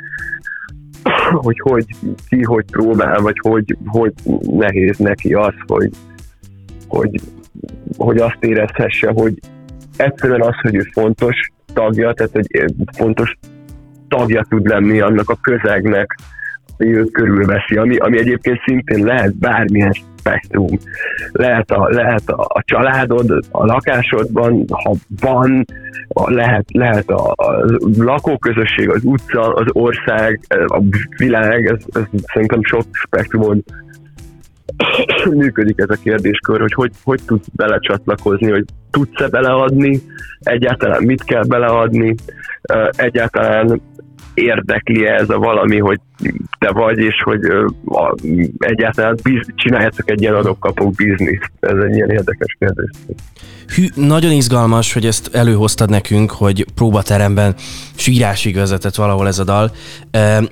hogy, 1.44 1.60
hogy 1.62 1.84
ki 2.28 2.42
hogy 2.42 2.64
próbál, 2.70 3.20
vagy 3.20 3.38
hogy, 3.40 3.76
hogy 3.86 4.12
nehéz 4.50 4.98
neki 4.98 5.34
az, 5.34 5.54
hogy, 5.66 5.90
hogy, 6.88 7.20
hogy 7.96 8.16
azt 8.16 8.38
érezhesse, 8.40 9.10
hogy 9.14 9.34
egyszerűen 9.96 10.42
az, 10.42 10.54
hogy 10.62 10.74
ő 10.74 10.82
fontos 10.92 11.52
tagja, 11.72 12.12
tehát 12.12 12.36
egy 12.36 12.74
fontos 12.96 13.36
tagja 14.08 14.44
tud 14.48 14.66
lenni 14.66 15.00
annak 15.00 15.30
a 15.30 15.38
közegnek, 15.42 16.16
ami 16.78 16.96
őt 16.96 17.10
körülveszi, 17.12 17.76
ami, 17.76 17.96
ami 17.96 18.18
egyébként 18.18 18.60
szintén 18.64 19.04
lehet 19.04 19.36
bármilyen 19.36 19.92
spektrum. 20.26 20.78
Lehet 21.32 21.70
a, 21.70 21.88
lehet 21.88 22.28
a, 22.28 22.42
a 22.48 22.62
családod, 22.64 23.30
a 23.50 23.64
lakásodban, 23.64 24.64
ha 24.68 24.94
van, 25.20 25.64
a, 26.08 26.30
lehet, 26.30 26.64
lehet 26.72 27.08
a, 27.08 27.30
a 27.30 27.64
lakóközösség, 27.96 28.90
az 28.90 29.00
utca, 29.04 29.54
az 29.54 29.66
ország, 29.72 30.40
a 30.48 30.82
világ, 31.16 31.66
ez, 31.66 31.84
ez 31.92 32.20
szerintem 32.32 32.62
sok 32.62 32.84
spektrumon 32.92 33.64
működik 35.30 35.78
ez 35.78 35.90
a 35.90 36.02
kérdéskör, 36.02 36.60
hogy 36.60 36.72
hogy, 36.72 36.92
hogy 37.04 37.20
tudsz 37.26 37.48
belecsatlakozni, 37.52 38.50
hogy 38.50 38.64
tudsz-e 38.90 39.28
beleadni, 39.28 40.00
egyáltalán 40.40 41.02
mit 41.02 41.24
kell 41.24 41.44
beleadni, 41.44 42.14
egyáltalán 42.90 43.80
érdekli 44.36 45.06
ez 45.06 45.30
a 45.30 45.38
valami, 45.38 45.78
hogy 45.78 46.00
te 46.58 46.70
vagy, 46.70 46.98
és 46.98 47.22
hogy 47.24 47.44
a, 47.84 48.14
egyáltalán 48.58 49.18
biz, 49.22 49.40
csináljátok 49.54 50.10
egy 50.10 50.20
ilyen 50.20 50.34
adok-kapok 50.34 50.94
bizniszt. 50.94 51.50
Ez 51.60 51.76
egy 51.88 51.94
ilyen 51.94 52.10
érdekes 52.10 52.56
kérdés. 52.58 52.90
Hű, 53.74 53.86
nagyon 53.94 54.30
izgalmas, 54.30 54.92
hogy 54.92 55.06
ezt 55.06 55.34
előhoztad 55.34 55.90
nekünk, 55.90 56.30
hogy 56.30 56.66
próbateremben 56.74 57.54
sírásig 57.94 58.54
vezetett 58.54 58.94
valahol 58.94 59.26
ez 59.26 59.38
a 59.38 59.44
dal. 59.44 59.72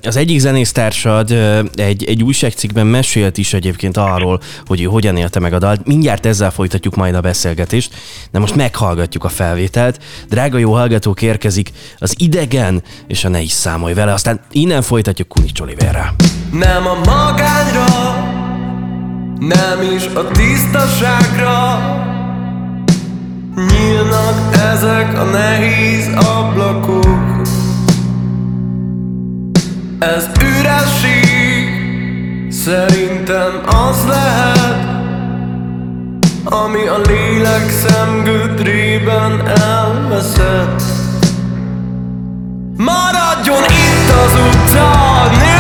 Az 0.02 0.16
egyik 0.16 0.38
zenésztársad 0.38 1.30
egy, 1.74 2.04
egy 2.04 2.22
újságcikkben 2.22 2.86
mesélt 2.86 3.38
is 3.38 3.54
egyébként 3.54 3.96
arról, 3.96 4.40
hogy 4.66 4.82
ő 4.82 4.84
hogyan 4.84 5.16
élte 5.16 5.40
meg 5.40 5.52
a 5.52 5.58
dalt. 5.58 5.86
Mindjárt 5.86 6.26
ezzel 6.26 6.50
folytatjuk 6.50 6.94
majd 6.94 7.14
a 7.14 7.20
beszélgetést, 7.20 7.94
de 8.30 8.38
most 8.38 8.54
meghallgatjuk 8.54 9.24
a 9.24 9.28
felvételt. 9.28 10.02
Drága 10.28 10.58
jó 10.58 10.72
hallgatók, 10.72 11.22
érkezik 11.22 11.70
az 11.98 12.14
idegen, 12.18 12.82
és 13.06 13.24
a 13.24 13.28
ne 13.28 13.40
is 13.40 13.52
számolj 13.52 13.94
vele, 13.94 14.12
aztán 14.12 14.40
innen 14.52 14.82
folytatjuk 14.82 15.28
Kunics 15.28 15.53
Oliverrel. 15.60 16.14
Nem 16.52 16.86
a 16.86 16.94
magányra 16.94 18.14
Nem 19.38 19.94
is 19.96 20.06
a 20.06 20.28
tisztaságra. 20.28 21.80
Nyílnak 23.56 24.56
ezek 24.72 25.18
a 25.18 25.24
nehéz 25.24 26.08
ablakok. 26.14 27.42
Ez 29.98 30.30
üresség 30.40 31.34
Szerintem 32.64 33.60
az 33.66 34.06
lehet 34.06 34.84
Ami 36.44 36.86
a 36.86 36.98
lélek 36.98 37.70
szemgödrében 37.70 39.46
elveszett. 39.46 40.82
Maradjon 42.76 43.62
itt 43.62 44.10
az 44.24 44.32
utca, 44.32 44.53
dog. 44.74 45.53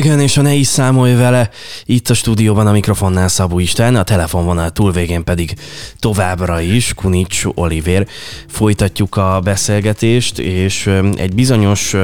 Idegen 0.00 0.20
és 0.20 0.36
a 0.36 0.42
ne 0.42 0.52
is 0.52 0.66
számolj 0.66 1.14
vele. 1.14 1.50
Itt 1.84 2.08
a 2.08 2.14
stúdióban 2.14 2.66
a 2.66 2.72
mikrofonnál 2.72 3.28
Szabó 3.28 3.58
Isten, 3.58 3.96
a 3.96 4.02
telefonvonal 4.02 4.70
túlvégén 4.70 5.24
pedig 5.24 5.54
továbbra 5.98 6.60
is 6.60 6.94
Kunics 6.94 7.44
Oliver. 7.54 8.06
Folytatjuk 8.48 9.16
a 9.16 9.40
beszélgetést, 9.44 10.38
és 10.38 10.86
egy 11.16 11.34
bizonyos 11.34 11.94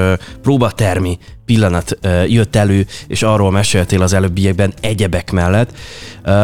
próbatermi 0.43 1.19
pillanat 1.45 1.99
jött 2.27 2.57
elő, 2.57 2.87
és 3.07 3.23
arról 3.23 3.51
meséltél 3.51 4.03
az 4.03 4.13
előbbiekben 4.13 4.73
egyebek 4.81 5.33
mellett. 5.33 5.71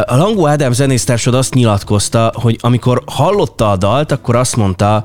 A 0.04 0.16
Langó 0.16 0.46
Ádám 0.46 0.72
zenésztársad 0.72 1.34
azt 1.34 1.54
nyilatkozta, 1.54 2.32
hogy 2.34 2.58
amikor 2.60 3.02
hallotta 3.06 3.70
a 3.70 3.76
dalt, 3.76 4.12
akkor 4.12 4.36
azt 4.36 4.56
mondta, 4.56 5.04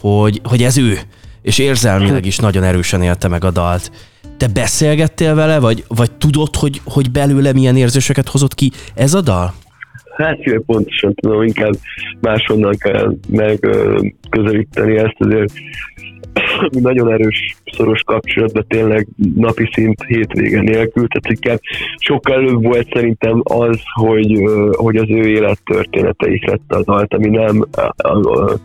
hogy, 0.00 0.40
hogy 0.44 0.62
ez 0.62 0.78
ő, 0.78 1.00
és 1.42 1.58
érzelmileg 1.58 2.26
is 2.26 2.36
nagyon 2.36 2.64
erősen 2.64 3.02
élte 3.02 3.28
meg 3.28 3.44
a 3.44 3.50
dalt. 3.50 3.90
Te 4.42 4.48
beszélgettél 4.54 5.34
vele, 5.34 5.60
vagy, 5.60 5.84
vagy 5.88 6.12
tudod, 6.12 6.56
hogy, 6.56 6.80
hogy 6.84 7.10
belőle 7.10 7.52
milyen 7.52 7.76
érzéseket 7.76 8.28
hozott 8.28 8.54
ki 8.54 8.70
ez 8.94 9.14
a 9.14 9.20
dal? 9.20 9.52
Hát 10.16 10.42
jó, 10.42 10.60
pontosan 10.60 11.14
tudom, 11.14 11.42
inkább 11.42 11.72
máshonnan 12.20 12.76
kell 12.78 13.14
megközelíteni 13.28 14.96
ezt, 14.96 15.16
azért 15.18 15.52
nagyon 16.88 17.12
erős, 17.12 17.56
szoros 17.72 18.02
kapcsolatban 18.02 18.64
tényleg 18.68 19.08
napi 19.34 19.70
szint 19.72 20.04
hétvége 20.06 20.60
nélkül, 20.60 21.08
tehát 21.08 21.28
inkább 21.28 21.60
sokkal 21.96 22.34
előbb 22.34 22.62
volt 22.62 22.92
szerintem 22.92 23.40
az, 23.44 23.78
hogy, 23.92 24.32
hogy 24.72 24.96
az 24.96 25.08
ő 25.08 25.28
élettörténete 25.28 26.30
is 26.30 26.44
lett 26.44 26.72
az 26.72 26.84
dalt, 26.84 27.14
ami 27.14 27.28
nem 27.28 27.64
a, 27.70 28.08
a, 28.08 28.18
a, 28.18 28.58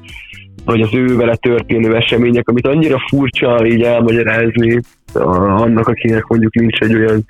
vagy 0.68 0.82
az 0.82 0.94
ő 0.94 1.16
vele 1.16 1.36
történő 1.36 1.96
események, 1.96 2.50
amit 2.50 2.68
annyira 2.68 2.98
furcsa 3.08 3.66
így 3.66 3.82
elmagyarázni 3.82 4.82
annak, 5.14 5.88
akinek 5.88 6.28
mondjuk 6.28 6.56
nincs 6.56 6.80
egy 6.80 6.96
olyan 6.96 7.26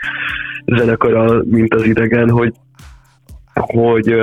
zenekara, 0.66 1.42
mint 1.46 1.74
az 1.74 1.86
idegen, 1.86 2.30
hogy 2.30 2.54
hogy 3.54 4.16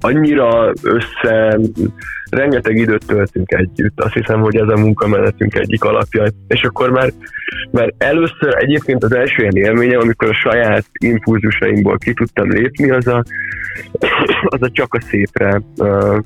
annyira 0.00 0.72
össze, 0.82 1.58
rengeteg 2.30 2.76
időt 2.76 3.06
töltünk 3.06 3.52
együtt. 3.52 4.00
Azt 4.00 4.14
hiszem, 4.14 4.40
hogy 4.40 4.56
ez 4.56 4.68
a 4.68 4.80
munkamenetünk 4.80 5.54
egyik 5.54 5.84
alapja. 5.84 6.24
És 6.48 6.62
akkor 6.62 6.90
már, 6.90 7.12
már 7.70 7.92
először 7.98 8.54
egyébként 8.56 9.04
az 9.04 9.14
első 9.14 9.42
ilyen 9.42 9.56
élményem, 9.56 10.00
amikor 10.00 10.28
a 10.28 10.34
saját 10.34 10.84
impulzusaimból 11.00 11.98
ki 11.98 12.12
tudtam 12.12 12.50
lépni, 12.50 12.90
az 12.90 13.06
a, 13.06 13.24
az 14.54 14.62
a 14.62 14.70
csak 14.72 14.94
a 14.94 15.00
szépre 15.00 15.62
uh, 15.76 16.18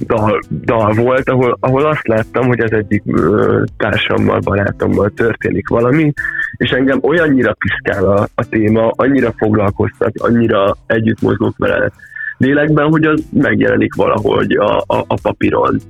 dal, 0.00 0.40
dal 0.50 0.92
volt, 0.92 1.28
ahol, 1.28 1.56
ahol 1.60 1.86
azt 1.86 2.06
láttam, 2.06 2.46
hogy 2.46 2.60
az 2.60 2.72
egyik 2.72 3.02
uh, 3.04 3.62
társammal, 3.76 4.38
barátommal 4.38 5.10
történik 5.10 5.68
valami, 5.68 6.12
és 6.56 6.70
engem 6.70 6.98
olyannyira 7.02 7.56
piszkál 7.58 8.04
a, 8.04 8.28
a 8.34 8.48
téma, 8.48 8.90
annyira 8.96 9.32
foglalkoztat, 9.36 10.12
annyira 10.18 10.76
együtt 10.86 11.20
mozgok 11.20 11.54
vele 11.56 11.92
lélekben, 12.38 12.88
hogy 12.88 13.04
az 13.04 13.22
megjelenik 13.32 13.94
valahogy 13.94 14.52
a, 14.52 14.76
a, 14.78 15.04
a 15.06 15.20
papíron. 15.22 15.80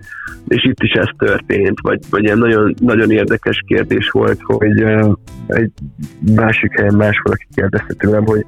És 0.49 0.65
itt 0.65 0.83
is 0.83 0.93
ez 0.93 1.09
történt, 1.19 1.81
vagy, 1.81 2.01
vagy 2.11 2.25
ilyen 2.25 2.39
nagyon, 2.39 2.75
nagyon 2.81 3.11
érdekes 3.11 3.63
kérdés 3.67 4.11
volt, 4.11 4.39
hogy 4.43 4.83
uh, 4.83 5.13
egy 5.47 5.73
másik 6.35 6.73
helyen 6.73 6.95
más 6.95 7.21
valaki 7.23 7.47
kérdezte 7.55 7.95
tőlem, 7.95 8.25
hogy 8.25 8.45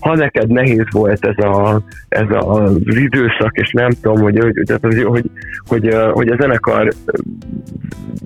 ha 0.00 0.14
neked 0.14 0.48
nehéz 0.48 0.86
volt 0.90 1.26
ez, 1.26 1.44
a, 1.44 1.82
ez 2.08 2.26
az 2.28 2.96
időszak, 2.96 3.56
és 3.56 3.70
nem 3.70 3.90
tudom, 3.90 4.20
hogy, 4.20 4.38
hogy, 4.38 4.78
hogy, 4.80 5.02
hogy, 5.02 5.30
hogy, 5.66 5.94
hogy 6.12 6.28
a 6.28 6.36
zenekar 6.40 6.92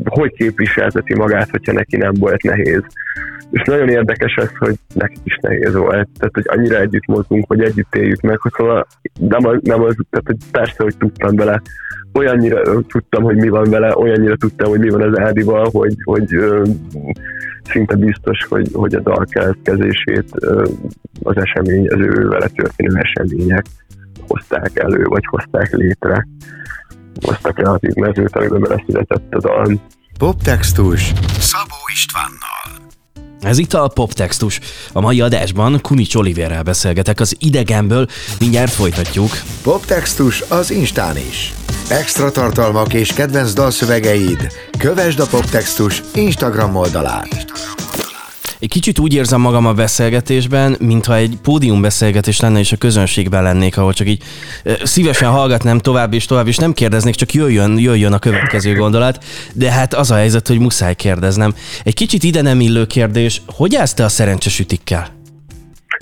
hogy 0.04 0.32
képviselteti 0.32 1.14
magát, 1.14 1.50
hogyha 1.50 1.72
neki 1.72 1.96
nem 1.96 2.12
volt 2.18 2.42
nehéz. 2.42 2.82
És 3.50 3.62
nagyon 3.64 3.88
érdekes 3.88 4.34
ez, 4.34 4.50
hogy 4.58 4.74
nekik 4.94 5.18
is 5.24 5.38
nehéz 5.40 5.74
volt. 5.74 6.08
Tehát, 6.18 6.34
hogy 6.34 6.44
annyira 6.46 6.80
együtt 6.80 7.06
mozgunk, 7.06 7.44
hogy 7.46 7.62
együtt 7.62 7.94
éljük 7.94 8.20
meg, 8.20 8.40
hogy 8.40 8.52
szóval 8.56 8.86
nem 9.20 9.46
az, 9.46 9.58
nem 9.62 9.82
az 9.82 9.96
tehát, 10.10 10.26
hogy 10.26 10.36
persze, 10.50 10.82
hogy 10.82 10.96
tudtam 10.96 11.36
vele, 11.36 11.62
olyannyira 12.12 12.82
tudtam, 12.82 13.22
hogy 13.22 13.36
mi 13.36 13.48
van 13.48 13.70
vele, 13.70 13.96
olyannyira 13.96 14.36
tudtam, 14.36 14.68
hogy 14.68 14.78
mi 14.78 14.88
van 14.88 15.02
az 15.02 15.18
Ádival, 15.18 15.68
hogy, 15.72 15.94
hogy 16.04 16.28
szinte 17.64 17.96
biztos, 17.96 18.44
hogy, 18.48 18.70
hogy 18.72 18.94
a 18.94 19.00
dal 19.00 19.26
keletkezését 19.28 20.30
az 21.22 21.36
esemény, 21.36 21.88
az 21.88 21.98
ő 21.98 22.28
vele 22.28 22.48
történő 22.48 23.00
események 23.00 23.64
hozták 24.28 24.78
elő, 24.78 25.04
vagy 25.04 25.24
hozták 25.26 25.72
létre. 25.72 26.26
Hoztak 27.20 27.58
el 27.58 27.72
az 27.72 27.94
mezőt, 27.94 28.36
amiben 28.36 28.60
beleszületett 28.60 29.34
a 29.34 29.38
dal. 29.38 29.80
Poptextus 30.18 31.12
Szabó 31.38 31.76
Istvánnal. 31.92 32.53
Ez 33.44 33.58
itt 33.58 33.74
a 33.74 33.88
poptextus. 33.88 34.60
A 34.92 35.00
mai 35.00 35.20
adásban 35.20 35.80
Kunics 35.80 36.14
Oliverrel 36.14 36.62
beszélgetek 36.62 37.20
az 37.20 37.36
idegenből, 37.38 38.06
mindjárt 38.38 38.72
folytatjuk. 38.72 39.30
Poptextus 39.62 40.40
az 40.48 40.70
Instán 40.70 41.16
is. 41.16 41.54
Extra 41.88 42.30
tartalmak 42.30 42.92
és 42.92 43.12
kedvenc 43.12 43.52
dalszövegeid. 43.52 44.52
Kövesd 44.78 45.20
a 45.20 45.26
Poptextus 45.26 46.02
Instagram 46.14 46.76
oldalát. 46.76 47.44
Egy 48.64 48.70
kicsit 48.70 48.98
úgy 48.98 49.14
érzem 49.14 49.40
magam 49.40 49.66
a 49.66 49.72
beszélgetésben, 49.72 50.76
mintha 50.80 51.16
egy 51.16 51.38
pódium 51.42 51.80
beszélgetés 51.80 52.40
lenne, 52.40 52.58
és 52.58 52.72
a 52.72 52.76
közönségben 52.76 53.42
lennék, 53.42 53.78
ahol 53.78 53.92
csak 53.92 54.08
így 54.08 54.22
szívesen 54.82 55.30
hallgatnám 55.30 55.78
tovább 55.78 56.12
és 56.12 56.24
tovább, 56.24 56.46
és 56.46 56.56
nem 56.56 56.72
kérdeznék, 56.72 57.14
csak 57.14 57.32
jöjjön, 57.32 57.78
jöjjön 57.78 58.12
a 58.12 58.18
következő 58.18 58.74
gondolat. 58.74 59.24
De 59.54 59.70
hát 59.70 59.94
az 59.94 60.10
a 60.10 60.14
helyzet, 60.14 60.48
hogy 60.48 60.58
muszáj 60.58 60.94
kérdeznem. 60.94 61.54
Egy 61.82 61.94
kicsit 61.94 62.22
ide 62.22 62.42
nem 62.42 62.60
illő 62.60 62.86
kérdés, 62.86 63.42
hogy 63.46 63.76
állsz 63.76 63.94
te 63.94 64.04
a 64.04 64.08
szerencsesütikkel? 64.08 65.06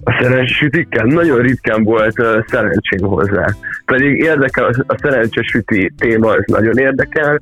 A 0.04 0.18
szerencsesütikkel 0.20 1.04
nagyon 1.04 1.38
ritkán 1.38 1.84
volt 1.84 2.18
uh, 2.18 2.26
szerencsém 2.46 3.08
hozzá. 3.08 3.46
Pedig 3.84 4.18
érdekel, 4.18 4.64
a- 4.64 4.96
szerencsesüti 5.02 5.92
téma, 5.98 6.30
az 6.30 6.44
nagyon 6.46 6.78
érdekel, 6.78 7.40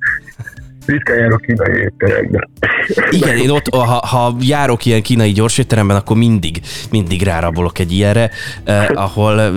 ritkán 0.91 1.19
járok 1.19 1.41
kínai 1.41 1.81
étterembe. 1.81 2.49
Igen, 3.11 3.37
én 3.37 3.51
ott, 3.51 3.69
ha, 3.75 4.07
ha 4.07 4.37
járok 4.41 4.85
ilyen 4.85 5.03
kínai 5.03 5.33
gyorsétteremben, 5.33 5.97
akkor 5.97 6.17
mindig, 6.17 6.61
mindig 6.91 7.23
rárabolok 7.23 7.79
egy 7.79 7.93
ilyenre, 7.93 8.31
eh, 8.65 8.87
ahol 8.95 9.53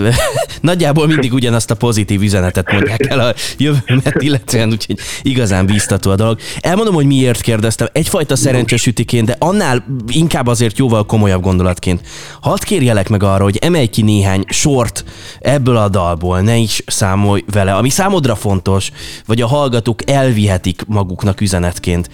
nagyjából 0.63 1.07
mindig 1.07 1.33
ugyanazt 1.33 1.71
a 1.71 1.75
pozitív 1.75 2.21
üzenetet 2.21 2.71
mondják 2.71 3.05
el 3.05 3.19
a 3.19 3.33
jövőmet, 3.57 4.15
illetően 4.19 4.69
úgyhogy 4.69 4.99
igazán 5.21 5.65
bíztató 5.65 6.11
a 6.11 6.15
dolog. 6.15 6.39
Elmondom, 6.59 6.93
hogy 6.93 7.05
miért 7.05 7.41
kérdeztem. 7.41 7.87
Egyfajta 7.91 8.35
szerencsesütiként, 8.35 9.25
de 9.25 9.35
annál 9.39 9.85
inkább 10.07 10.47
azért 10.47 10.77
jóval 10.77 11.05
komolyabb 11.05 11.41
gondolatként. 11.41 12.01
Hadd 12.41 12.63
kérjelek 12.63 13.09
meg 13.09 13.23
arra, 13.23 13.43
hogy 13.43 13.57
emelj 13.57 13.87
ki 13.87 14.01
néhány 14.01 14.43
sort 14.47 15.03
ebből 15.39 15.77
a 15.77 15.89
dalból, 15.89 16.41
ne 16.41 16.55
is 16.55 16.83
számolj 16.85 17.43
vele, 17.51 17.73
ami 17.75 17.89
számodra 17.89 18.35
fontos, 18.35 18.91
vagy 19.25 19.41
a 19.41 19.47
hallgatók 19.47 20.09
elvihetik 20.09 20.81
maguknak 20.87 21.41
üzenetként. 21.41 22.09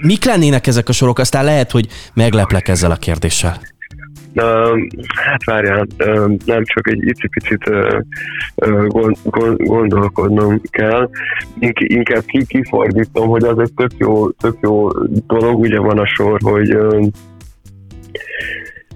Mik 0.00 0.24
lennének 0.24 0.66
ezek 0.66 0.88
a 0.88 0.92
sorok? 0.92 1.18
Aztán 1.18 1.44
lehet, 1.44 1.70
hogy 1.70 1.88
megleplek 2.14 2.68
ezzel 2.68 2.90
a 2.90 2.96
kérdéssel. 2.96 3.60
Uh, 4.34 4.78
hát 5.24 5.44
várjál, 5.44 5.86
nem 6.44 6.64
csak 6.64 6.88
egy 6.88 7.06
icipicit 7.06 7.68
uh, 7.68 8.86
gond, 8.86 9.16
gond, 9.22 9.62
gondolkodnom 9.62 10.60
kell, 10.70 11.10
Ink- 11.58 11.80
inkább 11.80 12.24
ki, 12.24 12.46
kifordítom, 12.46 13.28
hogy 13.28 13.44
az 13.44 13.58
egy 13.58 13.72
tök 13.76 13.90
jó, 13.96 14.30
tök 14.30 14.56
jó 14.60 14.88
dolog, 15.26 15.58
ugye 15.58 15.78
van 15.78 15.98
a 15.98 16.06
sor, 16.06 16.40
hogy 16.42 16.78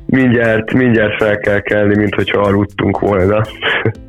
mindjárt, 0.06 0.72
mindjárt 0.72 1.16
fel 1.22 1.38
kell 1.38 1.60
kelni, 1.60 1.96
mint 1.96 2.14
hogyha 2.14 2.40
aludtunk 2.40 2.98
volna. 2.98 3.42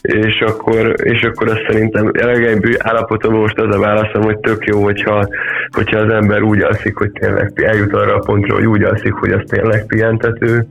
és 0.00 0.40
akkor, 0.40 0.94
és 1.02 1.22
akkor 1.22 1.48
azt 1.48 1.64
szerintem 1.68 2.10
jelenlegi 2.14 2.74
állapotomban 2.78 3.40
most 3.40 3.58
az 3.58 3.74
a 3.74 3.78
válaszom, 3.78 4.22
hogy 4.22 4.38
tök 4.38 4.64
jó, 4.64 4.82
hogyha, 4.82 5.28
hogyha 5.70 5.98
az 5.98 6.12
ember 6.12 6.42
úgy 6.42 6.62
alszik, 6.62 6.96
hogy 6.96 7.10
tényleg 7.10 7.52
eljut 7.54 7.92
arra 7.92 8.14
a 8.14 8.24
pontra, 8.24 8.54
hogy 8.54 8.66
úgy 8.66 8.82
alszik, 8.82 9.12
hogy 9.12 9.30
az 9.30 9.42
tényleg 9.46 9.86
pihentető, 9.86 10.66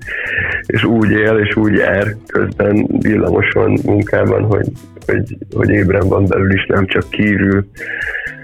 és 0.65 0.83
úgy 0.83 1.11
él, 1.11 1.38
és 1.38 1.55
úgy 1.55 1.73
jár 1.73 2.15
közben 2.27 2.88
villamoson 2.99 3.77
munkában, 3.85 4.43
hogy, 4.43 4.67
hogy, 5.05 5.38
hogy 5.55 5.69
ébren 5.69 6.07
van 6.07 6.25
belül 6.25 6.53
is, 6.53 6.65
nem 6.65 6.85
csak 6.85 7.09
kívül, 7.09 7.65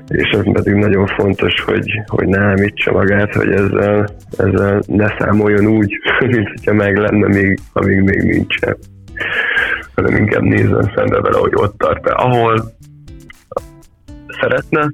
és 0.08 0.30
az 0.32 0.52
pedig 0.54 0.74
nagyon 0.74 1.08
fontos, 1.08 1.62
hogy, 1.62 2.02
hogy 2.08 2.28
ne 2.28 2.40
említse 2.40 2.92
magát, 2.92 3.34
hogy 3.34 3.52
ezzel, 3.52 4.10
ezzel 4.38 4.82
ne 4.88 5.08
számoljon 5.20 5.66
úgy, 5.66 5.94
mint 6.32 6.48
hogyha 6.48 6.74
meg 6.74 6.98
lenne, 6.98 7.28
még, 7.28 7.60
amíg 7.74 8.02
még 8.02 8.24
nincsen 8.24 8.78
hanem 9.96 10.16
inkább 10.16 10.42
nézzen 10.42 10.92
szembe 10.96 11.22
vele, 11.22 11.38
hogy 11.38 11.52
ott 11.56 11.78
tart 11.78 12.08
-e, 12.08 12.14
ahol 12.16 12.74
szeretne, 14.40 14.92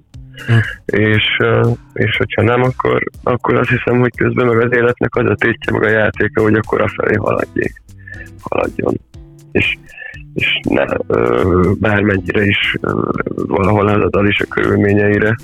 és, 0.86 1.24
ö, 1.40 1.70
és 1.94 2.18
hogyha 2.18 2.42
nem, 2.42 2.64
akkor, 2.64 3.04
akkor 3.24 3.56
azt 3.56 3.70
hiszem, 3.70 4.00
hogy 4.00 4.16
közben 4.16 4.46
meg 4.46 4.62
az 4.62 4.76
életnek 4.76 5.16
az 5.16 5.30
a 5.30 5.36
tétje, 5.36 5.72
meg 5.72 5.84
a 5.84 5.90
játéka, 5.90 6.42
hogy 6.42 6.54
akkor 6.54 6.82
afelé 6.82 7.16
haladjék. 7.16 7.82
Haladjon. 8.42 9.00
és, 9.52 9.78
és 10.34 10.60
ne, 10.70 10.86
bármennyire 11.80 12.46
is 12.46 12.78
valahol 13.36 13.90
ez 13.90 14.02
a 14.02 14.10
dal 14.10 14.28
is 14.28 14.40
a 14.40 14.46
körülményeire 14.50 15.36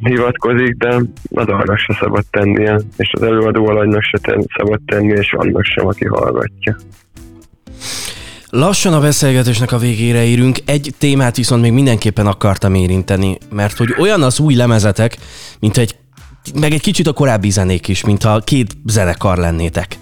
hivatkozik, 0.00 0.76
de 0.76 1.00
a 1.34 1.44
dalnak 1.44 1.78
se 1.78 1.96
szabad 2.00 2.24
tennie, 2.30 2.80
és 2.96 3.12
az 3.12 3.22
előadó 3.22 3.66
alanynak 3.66 4.02
se 4.02 4.18
ten, 4.18 4.44
szabad 4.56 4.80
tennie, 4.86 5.14
és 5.14 5.32
annak 5.32 5.64
sem, 5.64 5.86
aki 5.86 6.06
hallgatja. 6.06 6.76
Lassan 8.50 8.92
a 8.92 9.00
beszélgetésnek 9.00 9.72
a 9.72 9.78
végére 9.78 10.24
érünk, 10.24 10.58
egy 10.64 10.94
témát 10.98 11.36
viszont 11.36 11.62
még 11.62 11.72
mindenképpen 11.72 12.26
akartam 12.26 12.74
érinteni, 12.74 13.38
mert 13.50 13.76
hogy 13.76 13.94
olyan 13.98 14.22
az 14.22 14.40
új 14.40 14.54
lemezetek, 14.54 15.16
mint 15.60 15.76
egy, 15.76 15.96
meg 16.60 16.72
egy 16.72 16.80
kicsit 16.80 17.06
a 17.06 17.12
korábbi 17.12 17.50
zenék 17.50 17.88
is, 17.88 18.04
mintha 18.04 18.38
két 18.38 18.76
zenekar 18.86 19.36
lennétek. 19.36 19.98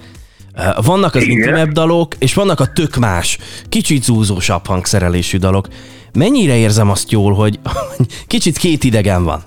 Vannak 0.85 1.15
az 1.15 1.23
Igen. 1.23 1.37
intimebb 1.37 1.73
dalok, 1.73 2.15
és 2.19 2.35
vannak 2.35 2.61
a 2.61 2.73
tök 2.73 2.97
más, 2.97 3.39
kicsit 3.69 4.03
zúzósabb 4.03 4.67
hangszerelésű 4.67 5.39
dalok. 5.39 5.69
Mennyire 6.13 6.57
érzem 6.57 6.91
azt 6.91 7.11
jól, 7.11 7.35
hogy 7.35 7.59
kicsit 8.27 8.57
két 8.57 8.85
idegen 8.85 9.25
van? 9.25 9.43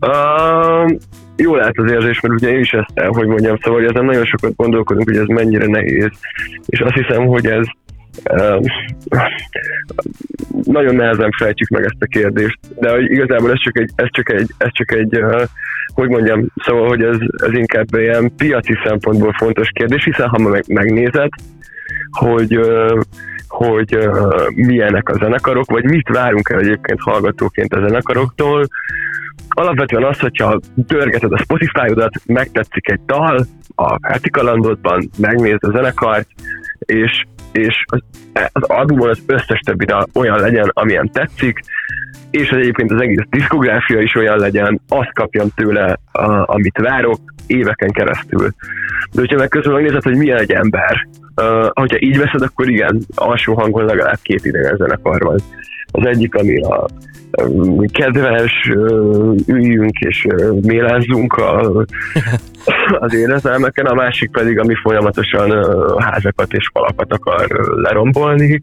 Uh, 0.00 0.90
jó 1.36 1.54
lehet 1.54 1.78
az 1.78 1.90
érzés, 1.90 2.20
mert 2.20 2.34
ugye 2.34 2.48
én 2.48 2.60
is 2.60 2.72
ezt 2.72 2.90
el, 2.94 3.08
hogy 3.08 3.26
mondjam, 3.26 3.56
szóval 3.62 3.80
hogy 3.80 3.90
ezen 3.90 4.04
nagyon 4.04 4.24
sokat 4.24 4.56
gondolkodunk, 4.56 5.08
hogy 5.08 5.18
ez 5.18 5.26
mennyire 5.26 5.66
nehéz, 5.66 6.10
és 6.66 6.80
azt 6.80 6.94
hiszem, 6.94 7.26
hogy 7.26 7.46
ez 7.46 7.66
uh, 8.30 8.66
nagyon 10.64 10.94
nehezen 10.94 11.30
fejtjük 11.38 11.68
meg 11.68 11.84
ezt 11.84 12.02
a 12.02 12.06
kérdést, 12.06 12.58
de 12.80 12.90
hogy 12.90 13.10
igazából 13.10 13.50
ez 13.50 13.60
csak 13.60 13.78
egy, 13.78 13.90
ez 13.94 14.08
csak 14.10 14.30
egy, 14.32 14.50
ez 14.58 14.70
csak 14.72 14.92
egy 14.92 15.16
uh, 15.16 15.42
hogy 15.94 16.08
mondjam, 16.08 16.46
szóval, 16.64 16.88
hogy 16.88 17.02
ez, 17.02 17.16
ez 17.36 17.52
inkább 17.52 17.94
ilyen 17.94 18.32
piaci 18.36 18.78
szempontból 18.84 19.34
fontos 19.38 19.68
kérdés, 19.72 20.04
hiszen 20.04 20.28
ha 20.28 20.38
meg, 20.38 20.64
megnézed, 20.66 21.28
hogy 22.10 22.56
uh, 22.56 23.00
hogy 23.48 23.96
uh, 23.96 24.48
milyenek 24.54 25.08
a 25.08 25.16
zenekarok, 25.18 25.70
vagy 25.70 25.84
mit 25.84 26.08
várunk 26.08 26.48
el 26.48 26.58
egyébként 26.58 27.00
hallgatóként 27.00 27.74
a 27.74 27.80
zenekaroktól, 27.80 28.66
alapvetően 29.54 30.04
az, 30.04 30.18
hogyha 30.18 30.60
törgeted 30.86 31.32
a 31.32 31.38
Spotify-odat, 31.38 32.14
megtetszik 32.26 32.88
egy 32.88 33.00
dal, 33.06 33.46
a 33.74 33.98
Vertikalandodban, 33.98 35.10
megnézed 35.18 35.64
a 35.64 35.70
zenekart, 35.70 36.28
és, 36.78 37.24
és 37.52 37.84
az, 37.86 38.00
az 38.52 38.62
albumon 38.62 39.08
az 39.08 39.22
összes 39.26 39.60
többi 39.60 39.84
dal 39.84 40.06
olyan 40.14 40.40
legyen, 40.40 40.70
amilyen 40.72 41.10
tetszik, 41.12 41.60
és 42.30 42.50
az 42.50 42.56
egyébként 42.56 42.92
az 42.92 43.00
egész 43.00 43.24
diszkográfia 43.30 44.00
is 44.00 44.14
olyan 44.14 44.38
legyen, 44.38 44.80
azt 44.88 45.12
kapjam 45.12 45.48
tőle, 45.54 45.98
a, 46.12 46.54
amit 46.54 46.78
várok, 46.78 47.20
éveken 47.46 47.90
keresztül. 47.90 48.48
De 49.12 49.20
hogyha 49.20 49.36
meg 49.36 49.48
közben 49.48 49.72
megnézed, 49.72 50.02
hogy 50.02 50.16
milyen 50.16 50.38
egy 50.38 50.52
ember, 50.52 51.06
uh, 51.36 51.68
hogyha 51.72 52.00
így 52.00 52.18
veszed, 52.18 52.42
akkor 52.42 52.68
igen, 52.68 53.02
alsó 53.14 53.54
hangon 53.54 53.84
legalább 53.84 54.18
két 54.22 54.44
idegen 54.44 54.76
zenekar 54.76 55.20
van. 55.22 55.38
Az 55.92 56.06
egyik, 56.06 56.34
ami 56.34 56.62
a 56.62 56.86
kedves, 57.92 58.72
üljünk 59.46 59.98
és 59.98 60.26
mélázzunk 60.62 61.32
a, 61.32 61.70
az 63.04 63.14
érzelmeken, 63.14 63.86
a 63.86 63.94
másik 63.94 64.30
pedig, 64.30 64.58
ami 64.58 64.74
folyamatosan 64.74 65.50
házakat 65.98 66.52
és 66.52 66.70
falakat 66.72 67.12
akar 67.12 67.46
lerombolni. 67.82 68.60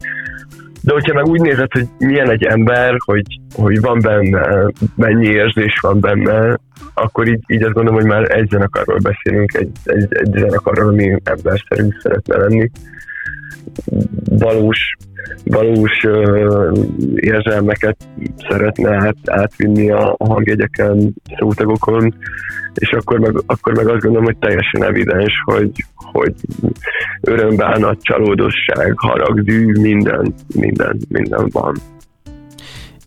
De 0.81 0.93
hogyha 0.93 1.13
meg 1.13 1.25
úgy 1.25 1.41
nézed, 1.41 1.71
hogy 1.71 1.87
milyen 1.97 2.29
egy 2.29 2.43
ember, 2.43 2.95
hogy, 3.05 3.39
hogy 3.55 3.79
van 3.79 3.99
benne, 3.99 4.71
mennyi 4.95 5.25
érzés 5.25 5.79
van 5.81 5.99
benne, 5.99 6.59
akkor 6.93 7.27
így, 7.27 7.43
így 7.47 7.63
azt 7.63 7.73
gondolom, 7.73 7.99
hogy 7.99 8.09
már 8.09 8.35
egy 8.35 8.49
zenekarról 8.49 8.97
beszélünk, 8.97 9.53
egy, 9.53 9.71
egy, 9.83 10.07
egy 10.09 10.31
zenekarról, 10.31 10.87
ami 10.87 11.15
emberszerű 11.23 11.87
szeretne 12.01 12.37
lenni. 12.37 12.69
Valós, 14.29 14.95
valós 15.43 16.03
érzelmeket 17.15 17.97
szeretne 18.49 18.95
át, 18.95 19.17
átvinni 19.25 19.91
a 19.91 20.15
hangjegyeken, 20.19 21.13
szótagokon, 21.37 22.13
és 22.73 22.89
akkor 22.89 23.19
meg, 23.19 23.33
akkor 23.45 23.75
meg 23.75 23.87
azt 23.87 24.01
gondolom, 24.01 24.25
hogy 24.25 24.37
teljesen 24.37 24.83
evidens, 24.83 25.33
hogy, 25.45 25.71
hogy 25.95 26.33
örömbánat, 27.21 28.01
csalódosság, 28.01 28.93
harag, 28.95 29.41
dű, 29.41 29.79
minden, 29.79 30.33
minden, 30.55 30.97
minden 31.09 31.47
van. 31.51 31.75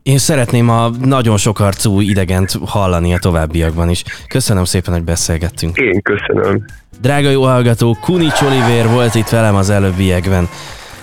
Én 0.02 0.18
szeretném 0.18 0.68
a 0.68 0.88
nagyon 0.88 1.36
sok 1.36 1.60
arcú 1.60 2.00
idegent 2.00 2.58
hallani 2.66 3.14
a 3.14 3.18
továbbiakban 3.18 3.88
is. 3.88 4.02
Köszönöm 4.28 4.64
szépen, 4.64 4.92
hogy 4.94 5.02
beszélgettünk. 5.02 5.76
Én 5.76 6.02
köszönöm. 6.02 6.64
Drága 7.00 7.30
jó 7.30 7.42
hallgató, 7.42 7.96
Kunics 8.00 8.40
Oliver 8.40 8.88
volt 8.88 9.14
itt 9.14 9.28
velem 9.28 9.54
az 9.54 9.70
előbbiekben. 9.70 10.48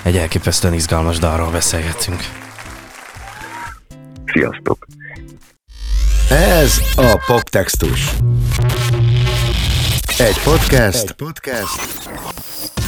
Egy 0.02 0.18
elképesztően 0.18 0.74
izgalmas 0.74 1.18
dalról 1.18 1.52
beszélgettünk. 1.52 2.20
Sziasztok! 4.26 4.86
Ez 6.30 6.82
a 6.96 7.24
Poptextus. 7.28 8.10
Egy 10.18 10.40
podcast, 10.44 11.04
Egy 11.04 11.12
podcast, 11.12 12.10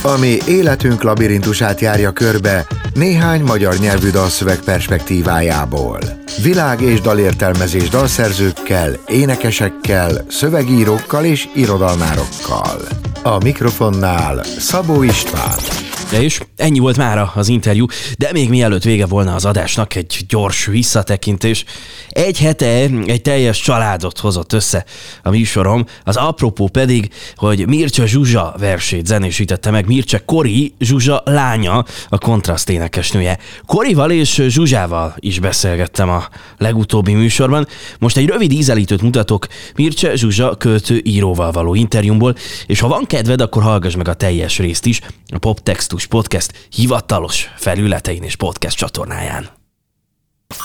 ami 0.04 0.38
életünk 0.48 1.04
labirintusát 1.04 1.82
járja 1.82 2.12
körbe 2.12 2.68
néhány 2.94 3.42
magyar 3.42 3.76
nyelvű 3.78 4.10
dalszöveg 4.10 4.60
perspektívájából. 4.60 6.00
Világ- 6.42 6.82
és 6.82 7.02
dalértelmezés 7.02 7.90
dalszerzőkkel, 7.90 8.94
énekesekkel, 9.08 10.26
szövegírókkal 10.30 11.26
és 11.26 11.48
irodalmárokkal. 11.56 12.82
A 13.24 13.38
mikrofonnál 13.44 14.44
Szabó 14.60 15.04
István. 15.04 15.91
De 16.12 16.22
és 16.22 16.42
ennyi 16.56 16.80
volt 16.80 16.98
mára 16.98 17.32
az 17.36 17.48
interjú, 17.48 17.86
de 18.18 18.32
még 18.32 18.50
mielőtt 18.50 18.84
vége 18.84 19.06
volna 19.06 19.36
az 19.36 19.46
adásnak 19.46 19.96
egy 19.96 20.26
gyors 20.28 20.66
visszatekintés. 20.66 21.66
Egy 22.10 22.40
hete 22.40 22.66
egy 23.06 23.22
teljes 23.22 23.62
családot 23.62 24.20
hozott 24.20 24.54
össze 24.54 24.86
a 25.24 25.30
műsorom, 25.30 25.86
az 26.04 26.16
apropó 26.16 26.68
pedig, 26.68 27.14
hogy 27.36 27.68
Mircea 27.68 28.06
Zsuzsa 28.06 28.56
versét 28.60 29.06
zenésítette 29.06 29.72
meg 29.72 29.88
Mircea 29.88 30.20
Kori 30.26 30.74
Zsuzsa 30.80 31.22
lánya, 31.26 31.86
a 32.10 32.18
kontraszt 32.18 32.70
énekesnője. 32.70 33.38
Korival 33.66 34.12
és 34.12 34.42
Zsuzsával 34.48 35.16
is 35.20 35.40
beszélgettem 35.40 36.10
a 36.10 36.28
legutóbbi 36.58 37.14
műsorban. 37.14 37.68
Most 38.00 38.18
egy 38.18 38.26
rövid 38.26 38.52
ízelítőt 38.52 39.02
mutatok 39.02 39.48
Mircea 39.76 40.16
Zsuzsa 40.16 40.56
költő 40.56 41.02
íróval 41.04 41.52
való 41.52 41.76
interjúmból, 41.76 42.36
és 42.66 42.80
ha 42.80 42.88
van 42.88 43.06
kedved, 43.06 43.42
akkor 43.42 43.64
hallgass 43.64 43.96
meg 43.96 44.08
a 44.08 44.14
teljes 44.14 44.58
részt 44.58 44.86
is 44.86 45.02
a 45.34 45.38
Poptextus 45.38 46.01
Podcast 46.08 46.68
hivatalos 46.70 47.52
felületein 47.56 48.24
és 48.24 48.36
podcast 48.36 48.78
csatornáján. 48.78 49.50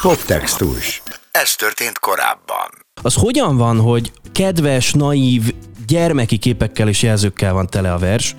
Poptextus. 0.03 1.03
Ez 1.31 1.55
történt 1.55 1.99
korábban. 1.99 2.68
Az 3.03 3.14
hogyan 3.14 3.57
van, 3.57 3.81
hogy 3.81 4.12
kedves, 4.33 4.92
naív, 4.92 5.55
gyermeki 5.87 6.37
képekkel 6.37 6.88
és 6.88 7.03
jelzőkkel 7.03 7.53
van 7.53 7.66
tele 7.66 7.92
a 7.92 7.99
vers, 7.99 8.35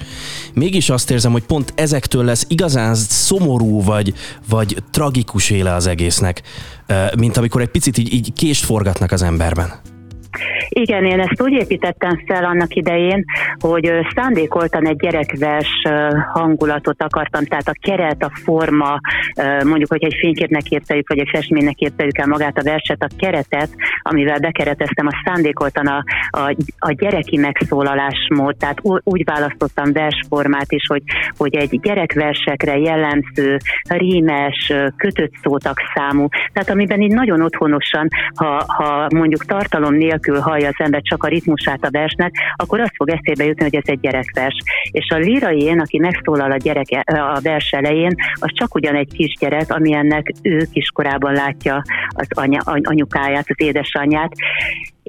mégis 0.53 0.89
azt 0.89 1.09
érzem, 1.09 1.31
hogy 1.31 1.43
pont 1.43 1.73
ezektől 1.75 2.23
lesz 2.23 2.45
igazán 2.47 2.95
szomorú 2.95 3.83
vagy, 3.83 4.13
vagy 4.47 4.83
tragikus 4.91 5.49
éle 5.49 5.73
az 5.73 5.87
egésznek, 5.87 6.41
mint 7.17 7.37
amikor 7.37 7.61
egy 7.61 7.69
picit 7.69 7.97
így, 7.97 8.13
így 8.13 8.33
kést 8.33 8.65
forgatnak 8.65 9.11
az 9.11 9.21
emberben. 9.21 9.96
Igen, 10.69 11.05
én 11.05 11.19
ezt 11.19 11.41
úgy 11.41 11.53
építettem 11.53 12.23
fel 12.25 12.45
annak 12.45 12.75
idején, 12.75 13.25
hogy 13.59 13.91
szándékoltan 14.15 14.87
egy 14.87 14.97
gyerekvers 14.97 15.81
hangulatot 16.33 17.03
akartam, 17.03 17.45
tehát 17.45 17.67
a 17.67 17.79
keret, 17.81 18.23
a 18.23 18.31
forma, 18.43 18.99
mondjuk, 19.63 19.89
hogy 19.89 20.03
egy 20.03 20.15
fényképnek 20.19 20.61
képzeljük, 20.61 21.09
vagy 21.09 21.19
egy 21.19 21.29
festménynek 21.31 21.75
képzeljük 21.75 22.17
el 22.17 22.27
magát 22.27 22.57
a 22.57 22.63
verset, 22.63 23.01
a 23.01 23.07
keretet, 23.17 23.69
amivel 24.01 24.39
bekereteztem, 24.39 25.07
a 25.07 25.21
szándékoltan 25.25 25.87
a, 25.87 26.03
a, 26.29 26.55
a 26.77 26.91
gyereki 26.91 27.37
megszólalásmód, 27.37 28.55
tehát 28.57 28.79
úgy 29.03 29.23
választottam 29.23 29.91
versformát 29.91 30.71
is, 30.71 30.85
hogy, 30.87 31.01
hogy 31.37 31.55
egy 31.55 31.79
gyerekversekre 31.79 32.77
jellemző, 32.77 33.57
rímes, 33.89 34.73
kötött 34.97 35.33
szótak 35.43 35.79
számú, 35.93 36.27
tehát 36.53 36.69
amiben 36.69 37.01
így 37.01 37.13
nagyon 37.13 37.41
otthonosan, 37.41 38.07
ha, 38.35 38.63
ha 38.67 39.07
mondjuk 39.15 39.45
tartalom 39.45 39.93
nélkül 39.93 40.26
hallja 40.35 40.67
az 40.67 40.83
ember 40.85 41.01
csak 41.01 41.23
a 41.23 41.27
ritmusát 41.27 41.83
a 41.83 41.91
versnek, 41.91 42.35
akkor 42.55 42.79
azt 42.79 42.95
fog 42.95 43.09
eszébe 43.09 43.45
jutni, 43.45 43.63
hogy 43.63 43.75
ez 43.75 43.83
egy 43.85 43.99
gyerekvers. 43.99 44.55
És 44.91 45.09
a 45.09 45.15
én, 45.51 45.79
aki 45.79 45.99
megszólal 45.99 46.51
a, 46.51 46.57
gyerek, 46.57 46.87
a 47.05 47.39
vers 47.41 47.71
elején, 47.71 48.15
az 48.33 48.49
csak 48.53 48.75
ugyan 48.75 48.95
egy 48.95 49.11
kisgyerek, 49.13 49.71
amilyennek 49.71 50.31
ő 50.41 50.67
kiskorában 50.71 51.33
látja 51.33 51.81
az 52.09 52.27
anya, 52.29 52.61
anyukáját, 52.65 53.45
az 53.47 53.55
édesanyját, 53.57 54.31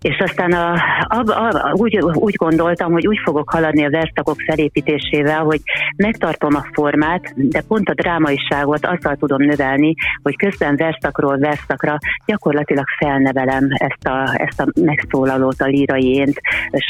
és 0.00 0.18
aztán 0.18 0.52
a, 0.52 0.72
a, 1.08 1.22
a, 1.26 1.72
úgy, 1.72 1.98
úgy 1.98 2.34
gondoltam, 2.34 2.92
hogy 2.92 3.06
úgy 3.06 3.20
fogok 3.24 3.50
haladni 3.50 3.84
a 3.84 3.90
verszakok 3.90 4.40
felépítésével, 4.46 5.42
hogy 5.42 5.60
megtartom 5.96 6.54
a 6.54 6.66
formát, 6.72 7.32
de 7.34 7.62
pont 7.68 7.88
a 7.88 7.94
drámaiságot 7.94 8.86
azzal 8.86 9.16
tudom 9.16 9.42
növelni, 9.42 9.94
hogy 10.22 10.36
közben 10.36 10.76
verszakról 10.76 11.38
verszakra 11.38 11.98
gyakorlatilag 12.26 12.84
felnevelem 12.98 13.66
ezt 13.70 14.06
a, 14.06 14.34
ezt 14.36 14.60
a 14.60 14.66
megszólalót, 14.80 15.60
a 15.60 15.66
lírai 15.66 16.14
ént, 16.14 16.40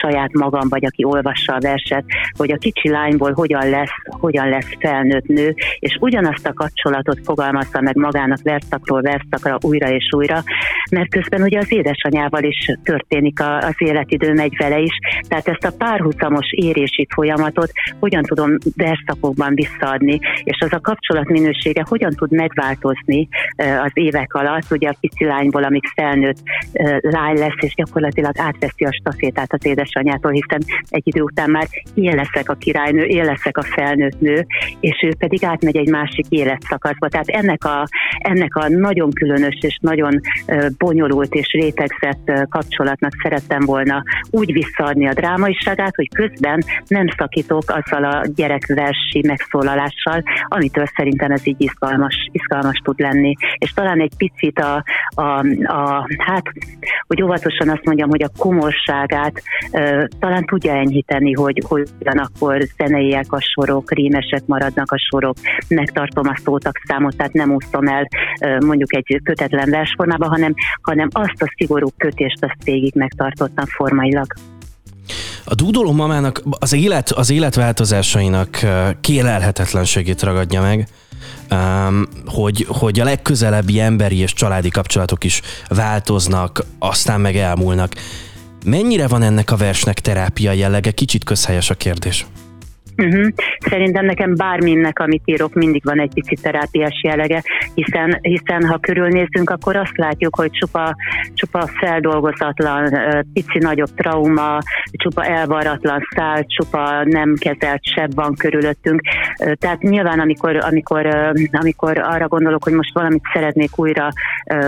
saját 0.00 0.32
magam, 0.32 0.68
vagy 0.68 0.84
aki 0.84 1.04
olvassa 1.04 1.54
a 1.54 1.60
verset, 1.60 2.04
hogy 2.36 2.52
a 2.52 2.56
kicsi 2.56 2.88
lányból 2.88 3.32
hogyan 3.32 3.68
lesz, 3.70 3.94
hogyan 4.04 4.48
lesz 4.48 4.72
felnőtt 4.80 5.26
nő, 5.26 5.54
és 5.78 5.96
ugyanazt 6.00 6.46
a 6.46 6.52
kapcsolatot 6.52 7.20
fogalmazta 7.24 7.80
meg 7.80 7.96
magának 7.96 8.42
verszakról 8.42 9.02
verszakra 9.02 9.58
újra 9.60 9.88
és 9.90 10.08
újra, 10.10 10.42
mert 10.90 11.10
közben 11.10 11.42
ugye 11.42 11.58
az 11.58 11.72
édesanyával 11.72 12.42
is 12.42 12.72
tört 12.82 12.97
történik 12.98 13.40
az 13.40 13.74
életidő, 13.78 14.32
megy 14.32 14.56
vele 14.56 14.78
is. 14.78 14.98
Tehát 15.28 15.48
ezt 15.48 15.64
a 15.64 15.76
párhuzamos 15.78 16.46
érési 16.50 17.06
folyamatot 17.14 17.70
hogyan 18.00 18.22
tudom 18.22 18.56
verszakokban 18.76 19.54
visszaadni, 19.54 20.18
és 20.44 20.60
az 20.60 20.72
a 20.72 20.80
kapcsolat 20.80 21.28
minősége 21.28 21.84
hogyan 21.88 22.12
tud 22.16 22.32
megváltozni 22.32 23.28
az 23.56 23.90
évek 23.92 24.34
alatt, 24.34 24.70
ugye 24.70 24.88
a 24.88 24.96
pici 25.00 25.24
lányból, 25.24 25.64
amíg 25.64 25.84
felnőtt 25.94 26.38
lány 27.00 27.38
lesz, 27.38 27.60
és 27.60 27.74
gyakorlatilag 27.74 28.32
átveszi 28.38 28.84
a 28.84 28.92
stafétát 28.92 29.52
az 29.52 29.66
édesanyjától, 29.66 30.30
hiszen 30.30 30.60
egy 30.88 31.06
idő 31.06 31.20
után 31.22 31.50
már 31.50 31.66
én 31.94 32.14
leszek 32.14 32.50
a 32.50 32.54
királynő, 32.54 33.02
én 33.02 33.24
leszek 33.24 33.58
a 33.58 33.62
felnőtt 33.62 34.20
nő, 34.20 34.46
és 34.80 35.02
ő 35.02 35.14
pedig 35.18 35.44
átmegy 35.44 35.76
egy 35.76 35.90
másik 35.90 36.26
életszakaszba. 36.28 37.08
Tehát 37.08 37.28
ennek 37.28 37.64
a, 37.64 37.86
ennek 38.18 38.56
a 38.56 38.68
nagyon 38.68 39.10
különös 39.10 39.58
és 39.60 39.78
nagyon 39.80 40.20
bonyolult 40.78 41.34
és 41.34 41.52
rétegzett 41.52 42.32
kapcsolat 42.48 42.87
kapcsolatnak 42.88 43.22
szerettem 43.22 43.60
volna 43.64 44.02
úgy 44.30 44.52
visszaadni 44.52 45.08
a 45.08 45.12
drámaiságát, 45.12 45.94
hogy 45.94 46.08
közben 46.14 46.62
nem 46.86 47.06
szakítok 47.16 47.62
azzal 47.66 48.04
a 48.04 48.24
gyerekversi 48.34 49.24
megszólalással, 49.26 50.22
amitől 50.48 50.86
szerintem 50.96 51.30
ez 51.30 51.46
így 51.46 51.60
izgalmas, 51.60 52.28
izgalmas 52.32 52.80
tud 52.84 52.98
lenni. 52.98 53.32
És 53.58 53.72
talán 53.72 54.00
egy 54.00 54.12
picit 54.16 54.58
a, 54.58 54.84
a, 55.14 55.38
a 55.62 56.08
hát, 56.18 56.42
hogy 57.06 57.22
óvatosan 57.22 57.68
azt 57.68 57.84
mondjam, 57.84 58.08
hogy 58.08 58.22
a 58.22 58.30
komorságát 58.38 59.42
e, 59.70 60.08
talán 60.18 60.44
tudja 60.44 60.72
enyhíteni, 60.72 61.32
hogy, 61.32 61.62
hogy 61.68 61.88
ugyanakkor 62.00 62.62
zeneiek 62.76 63.32
a 63.32 63.40
sorok, 63.40 63.92
rímesek 63.92 64.42
maradnak 64.46 64.92
a 64.92 64.98
sorok, 65.10 65.36
megtartom 65.68 66.28
a 66.28 66.36
szótagszámot, 66.44 67.16
tehát 67.16 67.32
nem 67.32 67.50
úszom 67.54 67.86
el 67.86 68.08
e, 68.38 68.58
mondjuk 68.64 68.94
egy 68.94 69.20
kötetlen 69.24 69.70
versformába, 69.70 70.28
hanem, 70.28 70.54
hanem 70.82 71.08
azt 71.12 71.42
a 71.42 71.52
szigorú 71.56 71.88
kötést 71.96 72.44
azt 72.44 72.68
végig 72.78 72.94
megtartottam 72.94 73.64
formailag. 73.66 74.26
A 75.44 75.54
dúdoló 75.54 75.92
mamának 75.92 76.42
az, 76.50 76.72
élet, 76.72 77.10
az 77.10 77.30
életváltozásainak 77.30 78.58
kérelhetetlenségét 79.00 80.22
ragadja 80.22 80.60
meg, 80.60 80.88
hogy, 82.26 82.66
hogy 82.68 83.00
a 83.00 83.04
legközelebbi 83.04 83.80
emberi 83.80 84.16
és 84.16 84.32
családi 84.32 84.68
kapcsolatok 84.68 85.24
is 85.24 85.42
változnak, 85.68 86.64
aztán 86.78 87.20
meg 87.20 87.36
elmúlnak. 87.36 87.92
Mennyire 88.64 89.06
van 89.06 89.22
ennek 89.22 89.50
a 89.50 89.56
versnek 89.56 90.00
terápia 90.00 90.52
jellege? 90.52 90.90
Kicsit 90.90 91.24
közhelyes 91.24 91.70
a 91.70 91.74
kérdés. 91.74 92.26
Uh-huh. 93.02 93.28
Szerintem 93.58 94.04
nekem 94.04 94.34
bárminnek, 94.34 94.98
amit 94.98 95.22
írok, 95.24 95.54
mindig 95.54 95.84
van 95.84 96.00
egy 96.00 96.12
pici 96.14 96.36
terápiás 96.42 97.00
jellege, 97.02 97.42
hiszen, 97.74 98.18
hiszen 98.22 98.66
ha 98.66 98.78
körülnézzünk, 98.78 99.50
akkor 99.50 99.76
azt 99.76 99.96
látjuk, 99.96 100.36
hogy 100.36 100.50
csupa, 100.50 100.94
csupa 101.34 101.66
feldolgozatlan, 101.66 102.98
pici 103.32 103.58
nagyobb 103.58 103.94
trauma, 103.96 104.58
csupa 104.92 105.24
elvaratlan 105.24 106.00
szál, 106.14 106.44
csupa 106.44 107.04
nem 107.04 107.34
kezelt 107.38 107.84
seb 107.84 108.14
van 108.14 108.34
körülöttünk. 108.34 109.00
Tehát 109.54 109.82
nyilván, 109.82 110.20
amikor, 110.20 110.56
amikor, 110.56 111.06
amikor 111.50 111.98
arra 111.98 112.28
gondolok, 112.28 112.64
hogy 112.64 112.72
most 112.72 112.94
valamit 112.94 113.22
szeretnék 113.32 113.78
újra 113.78 114.08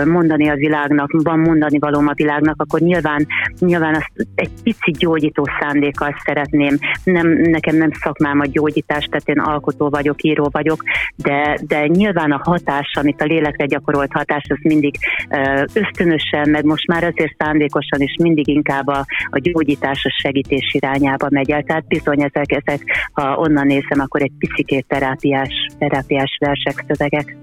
mondani 0.05 0.49
a 0.49 0.55
világnak, 0.55 1.11
van 1.23 1.39
mondani 1.39 1.79
valóm 1.79 2.07
a 2.07 2.13
világnak, 2.13 2.61
akkor 2.61 2.79
nyilván, 2.79 3.25
nyilván 3.59 3.95
azt 3.95 4.27
egy 4.35 4.51
pici 4.63 4.91
gyógyító 4.91 5.47
szándékkal 5.59 6.15
szeretném. 6.25 6.77
Nem, 7.03 7.27
nekem 7.27 7.75
nem 7.75 7.91
szak 7.91 8.19
szakmám 8.21 8.39
a 8.39 8.45
gyógyítás, 8.45 9.05
tehát 9.05 9.29
én 9.29 9.39
alkotó 9.39 9.89
vagyok, 9.89 10.23
író 10.23 10.49
vagyok, 10.51 10.83
de, 11.15 11.57
de 11.67 11.87
nyilván 11.87 12.31
a 12.31 12.41
hatás, 12.43 12.91
amit 12.93 13.21
a 13.21 13.25
lélekre 13.25 13.65
gyakorolt 13.65 14.11
hatás, 14.11 14.43
az 14.49 14.57
mindig 14.61 14.95
ösztönösen, 15.73 16.49
meg 16.49 16.65
most 16.65 16.87
már 16.87 17.03
azért 17.03 17.35
szándékosan 17.37 18.01
is 18.01 18.15
mindig 18.21 18.47
inkább 18.47 18.87
a, 18.87 19.05
a 19.29 19.39
gyógyítás, 19.39 20.05
a 20.05 20.19
segítés 20.21 20.73
irányába 20.73 21.27
megy 21.29 21.51
el. 21.51 21.63
Tehát 21.63 21.87
bizony 21.87 22.21
ezek, 22.21 22.51
ezek 22.51 23.09
ha 23.13 23.35
onnan 23.35 23.67
nézem, 23.67 23.99
akkor 23.99 24.21
egy 24.21 24.31
picikét 24.37 24.85
terápiás, 24.87 25.53
terápiás 25.77 26.37
versek, 26.39 26.83
szövegek. 26.87 27.37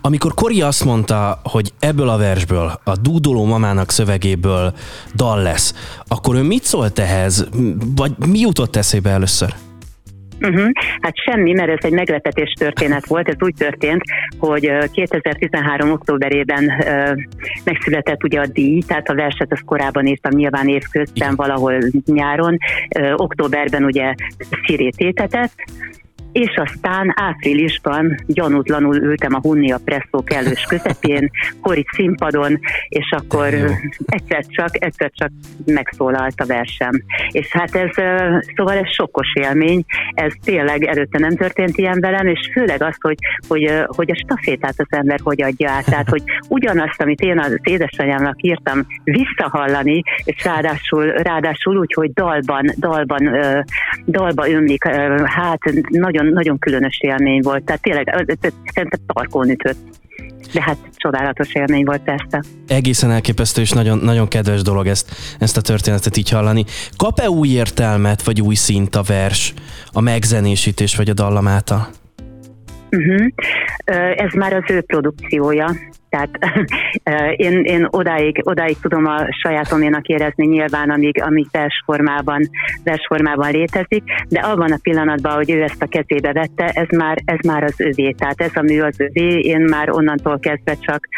Amikor 0.00 0.34
Kori 0.34 0.62
azt 0.62 0.84
mondta, 0.84 1.40
hogy 1.44 1.72
ebből 1.78 2.08
a 2.08 2.16
versből, 2.16 2.80
a 2.84 2.96
dúdoló 2.96 3.44
mamának 3.44 3.90
szövegéből 3.90 4.72
dal 5.14 5.42
lesz, 5.42 5.74
akkor 6.06 6.34
ő 6.34 6.42
mit 6.42 6.64
szólt 6.64 6.98
ehhez, 6.98 7.48
vagy 7.96 8.12
mi 8.26 8.38
jutott 8.38 8.76
eszébe 8.76 9.10
először? 9.10 9.54
Uh-huh. 10.40 10.70
Hát 11.00 11.16
semmi, 11.16 11.52
mert 11.52 11.70
ez 11.70 11.84
egy 11.84 11.92
meglepetés 11.92 12.52
történet 12.58 13.06
volt. 13.06 13.28
Ez 13.28 13.36
úgy 13.38 13.54
történt, 13.54 14.02
hogy 14.38 14.72
2013. 14.92 15.90
októberében 15.90 16.84
megszületett 17.64 18.24
ugye 18.24 18.40
a 18.40 18.46
díj, 18.46 18.82
tehát 18.86 19.08
a 19.08 19.14
verset 19.14 19.52
azt 19.52 19.64
korábban 19.64 20.06
írtam 20.06 20.32
nyilván 20.34 20.68
évközben, 20.68 21.34
valahol 21.34 21.78
nyáron. 22.04 22.56
Októberben 23.16 23.84
ugye 23.84 24.14
szirét 24.66 24.96
étetett, 24.96 25.52
és 26.32 26.56
aztán 26.56 27.12
áprilisban 27.16 28.16
gyanútlanul 28.26 28.96
ültem 28.96 29.34
a 29.34 29.40
Hunnia 29.40 29.78
Presszó 29.84 30.22
kellős 30.24 30.64
közepén, 30.68 31.30
kori 31.62 31.84
színpadon, 31.92 32.58
és 32.88 33.10
akkor 33.10 33.54
egyszer 34.06 34.44
csak, 34.48 34.84
egyszer 34.84 35.10
csak 35.14 35.30
megszólalt 35.64 36.40
a 36.40 36.46
versem. 36.46 36.90
És 37.30 37.48
hát 37.50 37.74
ez, 37.74 37.90
szóval 38.56 38.76
ez 38.76 38.92
sokkos 38.94 39.32
élmény, 39.34 39.84
ez 40.14 40.32
tényleg 40.44 40.84
előtte 40.84 41.18
nem 41.18 41.36
történt 41.36 41.76
ilyen 41.76 42.00
velem, 42.00 42.26
és 42.26 42.50
főleg 42.52 42.82
az, 42.82 42.96
hogy, 43.00 43.16
hogy, 43.48 43.72
hogy 43.86 44.10
a 44.10 44.16
stafétát 44.24 44.74
az 44.76 44.86
ember 44.88 45.18
hogy 45.22 45.42
adja 45.42 45.70
át, 45.70 45.84
tehát 45.84 46.08
hogy 46.08 46.22
ugyanazt, 46.48 47.00
amit 47.00 47.20
én 47.20 47.38
az 47.38 47.58
édesanyámnak 47.62 48.42
írtam, 48.42 48.86
visszahallani, 49.04 50.02
és 50.24 50.44
ráadásul, 50.44 51.06
ráadásul 51.06 51.78
úgy, 51.78 51.92
hogy 51.92 52.12
dalban, 52.12 52.70
dalban, 52.76 53.36
dalba 54.06 54.50
ömlik, 54.50 54.84
hát 55.24 55.60
nagyon 55.88 56.17
nagyon 56.26 56.58
különös 56.58 56.98
élmény 57.00 57.40
volt. 57.42 57.64
Tehát 57.64 57.82
tényleg 57.82 58.26
szerintem 58.74 59.00
tarkón 59.06 59.50
ütött. 59.50 59.78
De 60.52 60.62
hát 60.62 60.76
csodálatos 60.96 61.52
élmény 61.52 61.84
volt 61.84 62.02
persze. 62.02 62.42
Egészen 62.68 63.10
elképesztő 63.10 63.60
és 63.60 63.70
nagyon, 63.70 63.98
nagyon 63.98 64.28
kedves 64.28 64.62
dolog 64.62 64.86
ezt, 64.86 65.10
ezt 65.38 65.56
a 65.56 65.60
történetet 65.60 66.16
így 66.16 66.30
hallani. 66.30 66.64
Kap-e 66.96 67.28
új 67.30 67.48
értelmet, 67.48 68.22
vagy 68.22 68.40
új 68.40 68.54
szint 68.54 68.94
a 68.94 69.02
vers, 69.02 69.54
a 69.92 70.00
megzenésítés, 70.00 70.96
vagy 70.96 71.08
a 71.08 71.12
dallam 71.12 71.46
által? 71.46 71.88
Uh-huh. 72.90 73.26
Ez 74.16 74.32
már 74.32 74.52
az 74.52 74.64
ő 74.68 74.80
produkciója, 74.80 75.76
tehát 76.08 76.30
én, 77.46 77.62
én 77.64 77.86
odáig, 77.90 78.40
odáig 78.44 78.76
tudom 78.80 79.06
a 79.06 79.26
sajátoménak 79.42 80.06
érezni 80.06 80.46
nyilván, 80.46 80.90
amíg, 80.90 81.22
amíg 81.22 81.46
versformában, 81.52 82.50
versformában 82.84 83.50
létezik, 83.50 84.02
de 84.28 84.40
abban 84.40 84.72
a 84.72 84.78
pillanatban, 84.82 85.34
hogy 85.34 85.50
ő 85.50 85.62
ezt 85.62 85.82
a 85.82 85.86
kezébe 85.86 86.32
vette, 86.32 86.64
ez 86.64 86.88
már, 86.96 87.18
ez 87.24 87.38
már 87.46 87.62
az 87.62 87.74
övé. 87.76 88.10
Tehát 88.10 88.40
ez 88.40 88.50
a 88.54 88.62
mű 88.62 88.80
az 88.80 89.00
övé, 89.00 89.38
én 89.38 89.60
már 89.60 89.90
onnantól 89.90 90.38
kezdve 90.38 90.74
csak, 90.80 91.08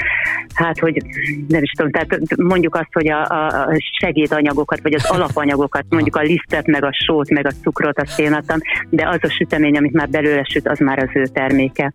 hát 0.54 0.78
hogy 0.78 1.02
nem 1.48 1.62
is 1.62 1.70
tudom, 1.70 1.90
tehát 1.90 2.36
mondjuk 2.36 2.74
azt, 2.74 2.92
hogy 2.92 3.10
a, 3.10 3.22
a 3.24 3.68
segédanyagokat, 4.00 4.80
vagy 4.82 4.94
az 4.94 5.10
alapanyagokat, 5.10 5.84
mondjuk 5.88 6.16
a 6.16 6.20
lisztet, 6.20 6.66
meg 6.66 6.84
a 6.84 6.90
sót, 7.06 7.30
meg 7.30 7.46
a 7.46 7.52
cukrot, 7.62 8.00
azt 8.00 8.20
én 8.20 8.32
adtam, 8.32 8.58
de 8.88 9.08
az 9.08 9.18
a 9.22 9.30
sütemény, 9.30 9.76
amit 9.76 9.92
már 9.92 10.08
belőle 10.08 10.44
süt, 10.44 10.68
az 10.68 10.78
már 10.78 10.98
az 10.98 11.10
ő 11.12 11.22
terméke. 11.22 11.92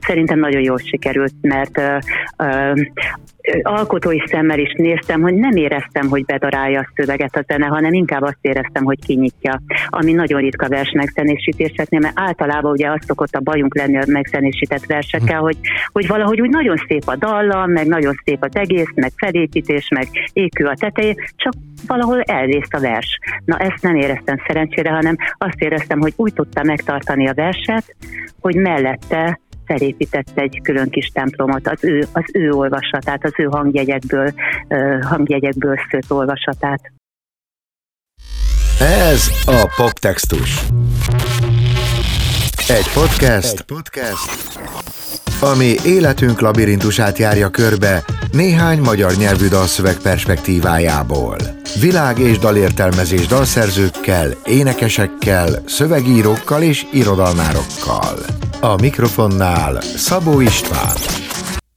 Szerintem 0.00 0.38
nagyon 0.38 0.62
jól 0.62 0.78
sikerült, 0.78 1.34
mert 1.40 1.80
alkotói 3.62 4.20
szemmel 4.26 4.58
is 4.58 4.72
néztem, 4.76 5.20
hogy 5.20 5.34
nem 5.34 5.56
éreztem, 5.56 6.08
hogy 6.08 6.24
bedarálja 6.24 6.80
a 6.80 6.92
szöveget 6.94 7.36
a 7.36 7.44
zene, 7.46 7.66
hanem 7.66 7.92
inkább 7.92 8.22
azt 8.22 8.38
éreztem, 8.40 8.84
hogy 8.84 8.98
kinyitja, 9.06 9.62
ami 9.86 10.12
nagyon 10.12 10.40
ritka 10.40 10.68
vers 10.68 10.90
megzenésítéseknél, 10.90 12.00
mert 12.00 12.18
általában 12.18 12.72
ugye 12.72 12.90
az 12.90 13.00
szokott 13.06 13.34
a 13.34 13.40
bajunk 13.40 13.76
lenni 13.76 13.96
a 13.96 14.04
megzenésített 14.06 14.86
versekkel, 14.86 15.40
hogy, 15.40 15.56
hogy 15.92 16.06
valahogy 16.06 16.40
úgy 16.40 16.50
nagyon 16.50 16.76
szép 16.88 17.02
a 17.06 17.16
dallam, 17.16 17.70
meg 17.70 17.86
nagyon 17.86 18.14
szép 18.24 18.42
az 18.42 18.56
egész, 18.56 18.90
meg 18.94 19.10
felépítés, 19.16 19.88
meg 19.88 20.06
ékül 20.32 20.66
a 20.66 20.74
tetején, 20.74 21.16
csak 21.36 21.52
valahol 21.86 22.20
elvészt 22.20 22.74
a 22.74 22.80
vers. 22.80 23.18
Na 23.44 23.56
ezt 23.56 23.82
nem 23.82 23.96
éreztem 23.96 24.42
szerencsére, 24.46 24.90
hanem 24.90 25.16
azt 25.38 25.60
éreztem, 25.60 26.00
hogy 26.00 26.12
úgy 26.16 26.32
tudta 26.32 26.62
megtartani 26.62 27.28
a 27.28 27.34
verset, 27.34 27.96
hogy 28.40 28.54
mellette 28.54 29.40
felépített 29.78 30.30
egy 30.34 30.60
külön 30.62 30.88
kis 30.90 31.06
templomot, 31.06 31.68
az 31.68 31.84
ő, 31.84 32.06
az 32.12 32.24
ő 32.32 32.50
olvasatát, 32.50 33.24
az 33.24 33.32
ő 33.36 33.44
hangjegyekből, 33.44 34.32
hangjegyekből 35.02 35.76
szőtt 35.90 36.12
olvasatát. 36.12 36.92
Ez 38.80 39.28
a 39.46 39.72
Poptextus. 39.76 40.60
Egy 42.68 42.88
podcast, 42.94 43.52
Egy 43.52 43.62
podcast, 43.62 45.01
ami 45.40 45.74
életünk 45.84 46.40
labirintusát 46.40 47.18
járja 47.18 47.48
körbe 47.48 48.04
néhány 48.32 48.80
magyar 48.80 49.14
nyelvű 49.14 49.48
dalszöveg 49.48 49.96
perspektívájából. 49.96 51.36
Világ 51.80 52.18
és 52.18 52.38
dalértelmezés 52.38 53.26
dalszerzőkkel, 53.26 54.28
énekesekkel, 54.44 55.62
szövegírókkal 55.66 56.62
és 56.62 56.86
irodalmárokkal. 56.92 58.18
A 58.60 58.80
mikrofonnál 58.80 59.80
Szabó 59.96 60.40
István. 60.40 60.96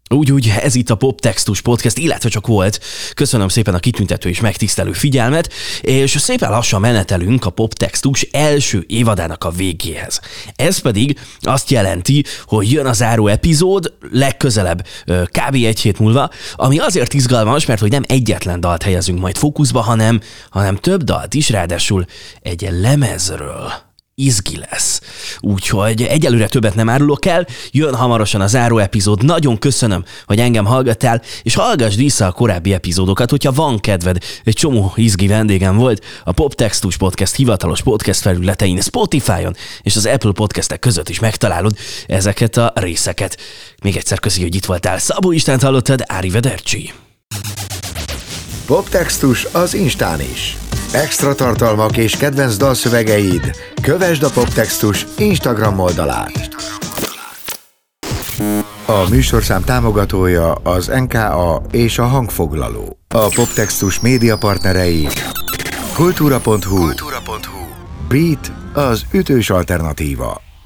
Úgy, 0.10 0.32
úgy, 0.32 0.54
ez 0.62 0.76
itt 0.76 0.90
a 0.90 0.96
Poptextus 0.96 1.62
Podcast, 1.62 1.98
illetve 1.98 2.30
csak 2.30 2.48
volt. 2.48 2.80
Köszönöm 3.14 3.48
szépen 3.48 3.74
a 3.74 3.80
kitüntető 3.80 4.30
és 4.30 4.40
megtisztelő 4.40 4.92
figyelmet, 4.92 5.54
és 5.82 6.12
szépen 6.12 6.50
lassan 6.50 6.82
menetelünk 6.82 7.46
a 7.46 7.50
Poptextus 7.50 8.22
első 8.22 8.84
évadának 8.88 9.44
a 9.44 9.50
végéhez. 9.50 10.22
Ez 10.56 10.78
pedig 10.78 11.20
azt 11.40 11.70
jelenti, 11.70 12.24
hogy 12.46 12.72
jön 12.72 12.86
a 12.86 12.94
záró 12.94 13.28
epizód, 13.28 13.94
legközelebb 14.12 14.86
kb. 15.06 15.54
egy 15.54 15.80
hét 15.80 16.00
múlva, 16.00 16.30
ami 16.56 16.80
azért 16.80 17.14
izgalmas, 17.14 17.66
mert 17.66 17.80
hogy 17.80 17.92
nem 17.92 18.04
egyetlen 18.08 18.60
dalt 18.60 18.84
helyezünk 18.84 19.20
majd 19.20 19.38
fókuszba, 19.38 19.82
hanem, 19.82 20.22
hanem 20.50 20.76
több 20.76 21.04
dalt 21.04 21.34
is, 21.34 21.50
ráadásul 21.50 22.06
egy 22.42 22.68
lemezről 22.72 23.74
izgi 24.16 24.58
lesz. 24.70 25.02
Úgyhogy 25.40 26.02
egyelőre 26.02 26.48
többet 26.48 26.76
nem 26.76 26.90
árulok 26.90 27.26
el, 27.26 27.48
jön 27.72 27.96
hamarosan 27.96 28.42
a 28.42 28.48
záró 28.48 28.78
epizód. 28.78 29.24
Nagyon 29.24 29.58
köszönöm, 29.58 30.04
hogy 30.26 30.40
engem 30.40 30.66
hallgattál, 30.66 31.22
és 31.44 31.56
hallgass 31.56 31.96
vissza 31.96 32.26
a 32.26 32.32
korábbi 32.32 32.74
epizódokat, 32.74 33.30
hogyha 33.30 33.52
van 33.52 33.80
kedved. 33.80 34.18
Egy 34.44 34.54
csomó 34.54 34.94
izgi 34.96 35.28
vendégem 35.28 35.76
volt 35.76 36.06
a 36.24 36.32
Poptextus 36.32 36.98
Podcast 36.98 37.36
hivatalos 37.36 37.82
podcast 37.82 38.22
felületein, 38.22 38.82
Spotify-on 38.82 39.56
és 39.82 39.96
az 39.96 40.06
Apple 40.06 40.32
podcastek 40.32 40.80
között 40.80 41.10
is 41.10 41.20
megtalálod 41.20 41.78
ezeket 42.08 42.58
a 42.58 42.72
részeket. 42.76 43.38
Még 43.84 43.96
egyszer 43.96 44.20
köszi, 44.20 44.42
hogy 44.42 44.56
itt 44.56 44.66
voltál. 44.66 44.98
Szabó 44.98 45.32
Istent 45.32 45.62
hallottad, 45.62 46.04
Ári 46.06 46.30
Vedercsi. 46.30 46.94
Poptextus 48.66 49.46
az 49.52 49.74
Instán 49.74 50.22
is. 50.22 50.58
Extra 51.04 51.36
tartalmak 51.36 51.98
és 51.98 52.18
kedvenc 52.18 52.58
dalszövegeid. 52.58 53.56
Kövesd 53.82 54.24
a 54.24 54.30
Poptextus 54.30 55.06
Instagram 55.18 55.80
oldalát. 55.80 56.50
A 58.86 59.10
műsorszám 59.10 59.64
támogatója 59.64 60.54
az 60.54 60.88
NKA 60.88 61.62
és 61.72 62.00
a 62.00 62.06
hangfoglaló. 62.06 62.98
A 63.08 63.28
Poptextus 63.36 64.00
média 64.00 64.38
partnerei 64.38 65.08
kultúra.hu. 65.96 66.90
Beat 68.08 68.52
az 68.74 69.06
ütős 69.12 69.50
alternatíva. 69.50 70.45